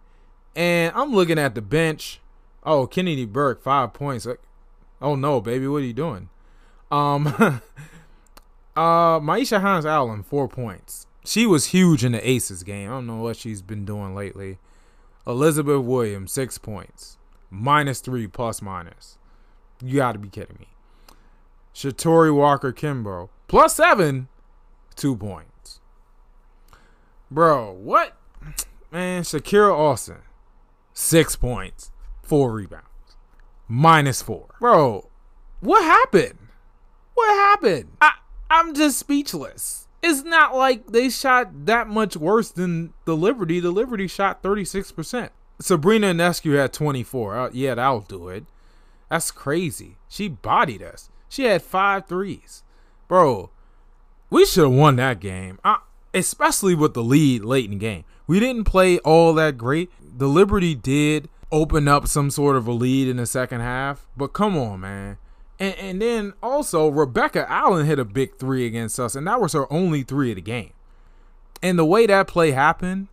[0.55, 2.20] And I'm looking at the bench.
[2.64, 4.27] Oh, Kennedy Burke, five points.
[5.01, 6.28] Oh no, baby, what are you doing?
[6.90, 7.26] Um,
[8.76, 11.07] uh, Myisha Hines Allen, four points.
[11.24, 12.88] She was huge in the Aces game.
[12.88, 14.59] I don't know what she's been doing lately.
[15.26, 17.18] Elizabeth Williams, six points,
[17.51, 19.18] minus three plus minus.
[19.82, 20.68] You got to be kidding me.
[21.74, 24.28] Shatori Walker Kimbrough, plus seven,
[24.94, 25.80] two points.
[27.30, 28.16] Bro, what?
[28.92, 30.22] Man, Shakira Austin,
[30.94, 31.90] six points,
[32.22, 32.86] four rebounds,
[33.69, 34.55] minus four.
[34.61, 35.09] Bro,
[35.61, 36.39] what happened?
[37.14, 37.97] What happened?
[38.01, 38.12] I,
[38.51, 39.89] I'm just speechless.
[40.03, 43.59] It's not like they shot that much worse than the Liberty.
[43.61, 45.31] The Liberty shot 36%.
[45.61, 47.37] Sabrina Ionescu had 24.
[47.37, 48.45] Uh, yeah, that'll do it.
[49.11, 49.97] That's crazy.
[50.09, 51.09] She bodied us.
[51.29, 52.62] She had five threes.
[53.09, 53.51] Bro,
[54.31, 55.59] we should have won that game.
[55.64, 55.79] I,
[56.12, 58.05] especially with the lead late in the game.
[58.27, 59.91] We didn't play all that great.
[60.01, 64.28] The Liberty did open up some sort of a lead in the second half, but
[64.28, 65.18] come on, man.
[65.59, 69.53] And, and then also Rebecca Allen hit a big three against us, and that was
[69.53, 70.72] her only three of the game.
[71.62, 73.09] And the way that play happened,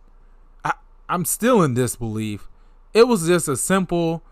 [0.64, 0.72] I,
[1.08, 2.48] I'm still in disbelief.
[2.92, 4.22] It was just a simple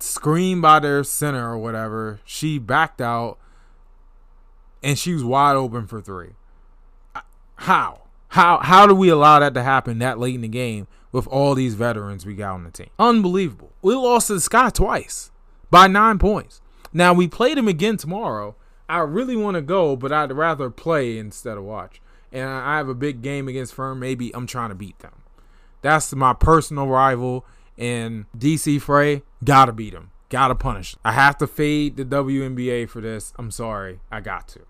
[0.00, 2.20] screen by their center or whatever.
[2.24, 3.38] She backed out,
[4.82, 6.30] and she was wide open for three.
[7.56, 8.02] How?
[8.28, 8.58] How?
[8.58, 11.74] How do we allow that to happen that late in the game with all these
[11.74, 12.90] veterans we got on the team?
[12.98, 13.70] Unbelievable.
[13.82, 15.30] We lost to the Sky twice
[15.70, 16.60] by nine points.
[16.92, 18.56] Now we play them again tomorrow.
[18.88, 22.02] I really want to go, but I'd rather play instead of watch.
[22.32, 24.00] And I have a big game against Firm.
[24.00, 25.22] Maybe I'm trying to beat them.
[25.82, 27.46] That's my personal rival.
[27.78, 30.10] And DC Frey, gotta beat him.
[30.30, 30.94] Gotta punish.
[30.94, 31.00] Him.
[31.04, 33.32] I have to fade the WNBA for this.
[33.38, 34.00] I'm sorry.
[34.10, 34.60] I got to.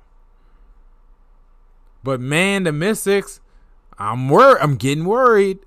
[2.03, 3.41] But man, the Mystics,
[3.99, 5.61] I'm wor- I'm getting worried.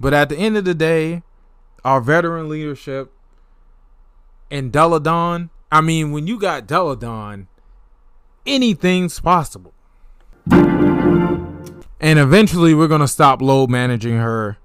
[0.00, 1.22] But at the end of the day,
[1.84, 3.12] our veteran leadership
[4.50, 7.46] and Delle Donne, I mean, when you got Delle Donne,
[8.46, 9.74] anything's possible.
[10.50, 14.56] And eventually we're gonna stop load managing her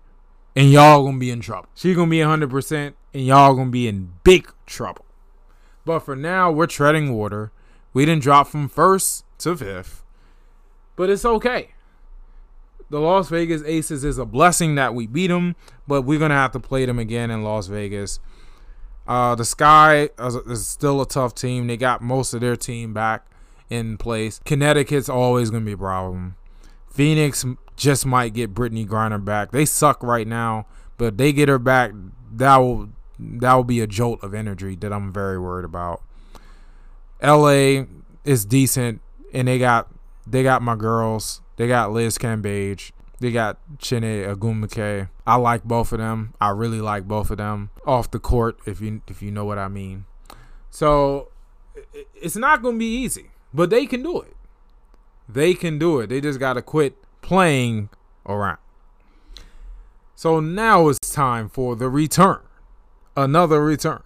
[0.56, 1.68] and y'all gonna be in trouble.
[1.76, 5.06] She's gonna be 100% and y'all gonna be in big trouble.
[5.84, 7.52] But for now, we're treading water.
[7.94, 10.04] We didn't drop from first to fifth,
[10.96, 11.75] but it's okay.
[12.90, 15.56] The Las Vegas Aces is a blessing that we beat them,
[15.88, 18.20] but we're gonna have to play them again in Las Vegas.
[19.08, 21.68] Uh, the Sky is still a tough team.
[21.68, 23.26] They got most of their team back
[23.70, 24.40] in place.
[24.46, 26.36] Connecticut's always to be a problem.
[26.88, 29.52] Phoenix just might get Brittney Griner back.
[29.52, 30.66] They suck right now,
[30.98, 31.92] but they get her back.
[32.32, 36.02] That will that will be a jolt of energy that I'm very worried about.
[37.22, 37.86] LA
[38.24, 39.02] is decent,
[39.34, 39.88] and they got
[40.26, 41.42] they got my girls.
[41.58, 42.92] They got Liz Cambage.
[43.20, 45.10] They got Chiney Ogwumike.
[45.26, 46.34] I like both of them.
[46.42, 49.58] I really like both of them off the court, if you if you know what
[49.58, 50.06] I mean.
[50.70, 51.30] So
[52.14, 54.36] it's not going to be easy, but they can do it.
[55.28, 56.08] They can do it.
[56.08, 57.90] They just got to quit playing
[58.26, 58.60] around.
[60.16, 62.42] So now it's time for the return,
[63.18, 64.04] another return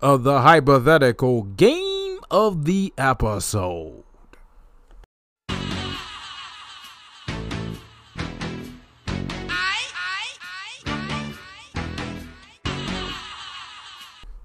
[0.00, 4.04] of the hypothetical game of the episode.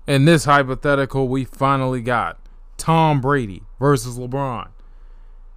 [0.07, 2.37] In this hypothetical, we finally got
[2.77, 4.67] Tom Brady versus LeBron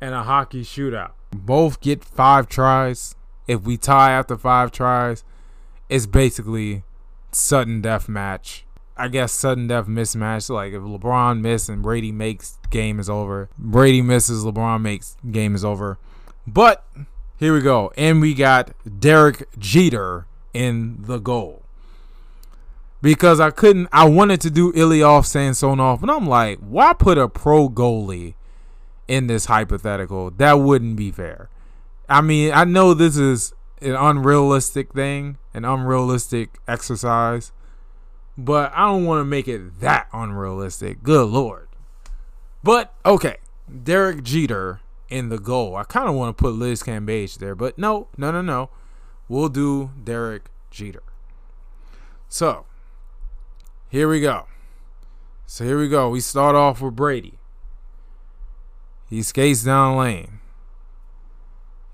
[0.01, 1.11] in a hockey shootout.
[1.33, 3.15] Both get five tries.
[3.47, 5.23] If we tie after five tries,
[5.91, 6.83] it's basically
[7.31, 8.65] sudden death match.
[8.97, 10.49] I guess sudden death mismatch.
[10.49, 13.51] Like if LeBron misses and Brady makes, game is over.
[13.59, 15.99] Brady misses, LeBron makes, game is over.
[16.47, 16.87] But
[17.37, 17.93] here we go.
[17.99, 21.65] And we got Derek Jeter in the goal
[23.01, 23.89] because I couldn't.
[23.93, 28.35] I wanted to do Ilya Samsonov, and I'm like, why put a pro goalie
[29.07, 30.31] in this hypothetical?
[30.33, 31.49] That wouldn't be fair.
[32.09, 37.53] I mean, I know this is an unrealistic thing, an unrealistic exercise,
[38.37, 41.03] but I don't want to make it that unrealistic.
[41.03, 41.69] Good lord.
[42.63, 43.37] But okay,
[43.83, 45.77] Derek Jeter in the goal.
[45.77, 48.71] I kind of want to put Liz Cambage there, but no, no, no, no.
[49.29, 51.03] We'll do Derek Jeter.
[52.29, 52.67] So,
[53.89, 54.47] here we go.
[55.47, 56.11] So here we go.
[56.11, 57.39] We start off with Brady.
[59.09, 60.41] He skates down lane.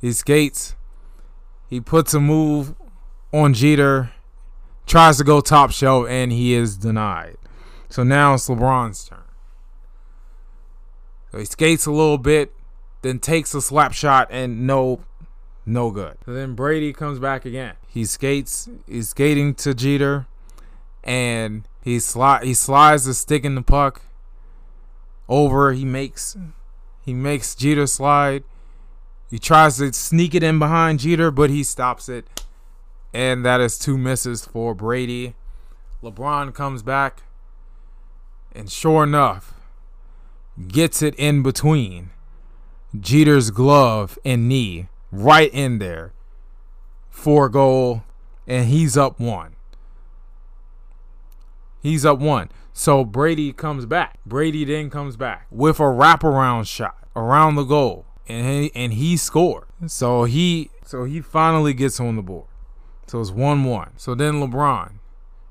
[0.00, 0.74] He skates.
[1.68, 2.74] He puts a move
[3.32, 4.10] on Jeter.
[4.86, 7.36] Tries to go top shelf and he is denied.
[7.88, 9.20] So now it's LeBron's turn.
[11.30, 12.52] So he skates a little bit,
[13.02, 15.04] then takes a slap shot and no,
[15.64, 16.16] no good.
[16.24, 17.74] So then Brady comes back again.
[17.88, 18.68] He skates.
[18.88, 20.26] He's skating to Jeter,
[21.02, 22.44] and he slide.
[22.44, 24.00] He slides the stick in the puck
[25.28, 25.72] over.
[25.74, 26.34] He makes.
[27.04, 28.44] He makes Jeter slide.
[29.30, 32.26] He tries to sneak it in behind Jeter, but he stops it.
[33.12, 35.34] And that is two misses for Brady.
[36.02, 37.22] LeBron comes back.
[38.54, 39.52] And sure enough,
[40.68, 42.10] gets it in between
[42.98, 46.14] Jeter's glove and knee, right in there.
[47.10, 48.04] Four goal,
[48.46, 49.53] and he's up one.
[51.84, 52.48] He's up one.
[52.72, 54.18] So Brady comes back.
[54.24, 59.18] Brady then comes back with a wraparound shot around the goal, and he, and he
[59.18, 59.66] scored.
[59.86, 62.46] So he so he finally gets on the board.
[63.06, 63.90] So it's one one.
[63.98, 64.92] So then LeBron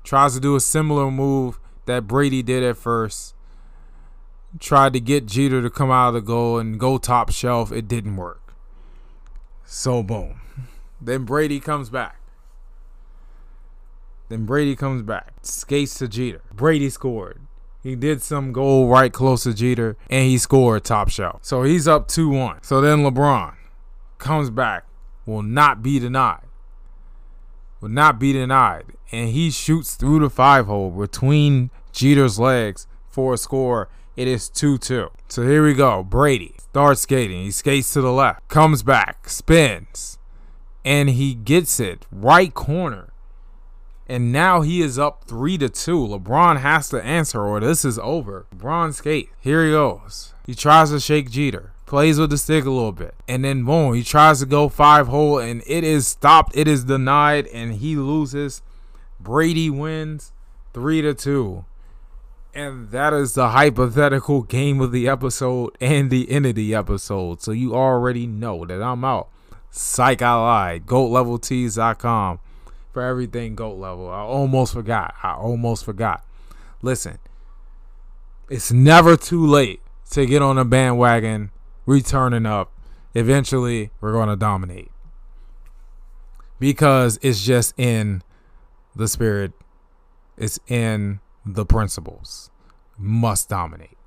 [0.02, 3.36] tries to do a similar move that Brady did at first.
[4.58, 7.70] Tried to get Jeter to come out of the goal and go top shelf.
[7.70, 8.54] It didn't work.
[9.64, 10.40] So boom.
[11.00, 12.16] Then Brady comes back.
[14.28, 16.40] Then Brady comes back, skates to Jeter.
[16.52, 17.40] Brady scored.
[17.82, 21.40] He did some goal right close to Jeter, and he scored top shelf.
[21.44, 22.62] So he's up 2 1.
[22.62, 23.54] So then LeBron
[24.18, 24.86] comes back,
[25.26, 26.46] will not be denied.
[27.82, 28.86] Will not be denied.
[29.12, 33.90] And he shoots through the five hole between Jeter's legs for a score.
[34.16, 35.10] It is 2 2.
[35.28, 36.02] So here we go.
[36.02, 37.42] Brady starts skating.
[37.42, 40.18] He skates to the left, comes back, spins,
[40.84, 43.10] and he gets it right corner
[44.08, 45.98] and now he is up three to two.
[45.98, 48.46] LeBron has to answer, or this is over.
[48.54, 49.30] LeBron skate.
[49.40, 50.34] Here he goes.
[50.46, 51.72] He tries to shake Jeter.
[51.86, 53.14] Plays with the stick a little bit.
[53.28, 56.56] And then boom, he tries to go five hole and it is stopped.
[56.56, 58.62] It is denied and he loses.
[59.20, 60.32] Brady wins
[60.72, 61.64] three to two.
[62.54, 67.42] And that is the hypothetical game of the episode and the end of the episode.
[67.42, 69.28] So you already know that I'm out.
[69.70, 70.86] Psych I lied.
[70.86, 72.40] GoatLevelTees.com
[72.94, 74.08] for everything GOAT level.
[74.08, 75.14] I almost forgot.
[75.22, 76.24] I almost forgot.
[76.80, 77.18] Listen,
[78.48, 79.82] it's never too late
[80.12, 81.50] to get on a bandwagon,
[81.84, 82.72] returning up.
[83.14, 84.90] Eventually, we're going to dominate.
[86.58, 88.22] Because it's just in
[88.96, 89.52] the spirit,
[90.38, 92.50] it's in the principles.
[92.96, 93.98] Must dominate.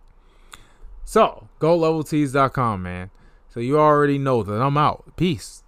[1.03, 3.11] So, GoatLevelTees.com, man.
[3.49, 5.15] So you already know that I'm out.
[5.15, 5.63] Peace.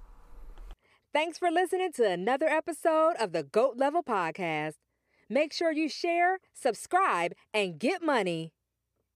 [1.12, 4.76] Thanks for listening to another episode of the GOAT Level Podcast.
[5.28, 8.54] Make sure you share, subscribe, and get money.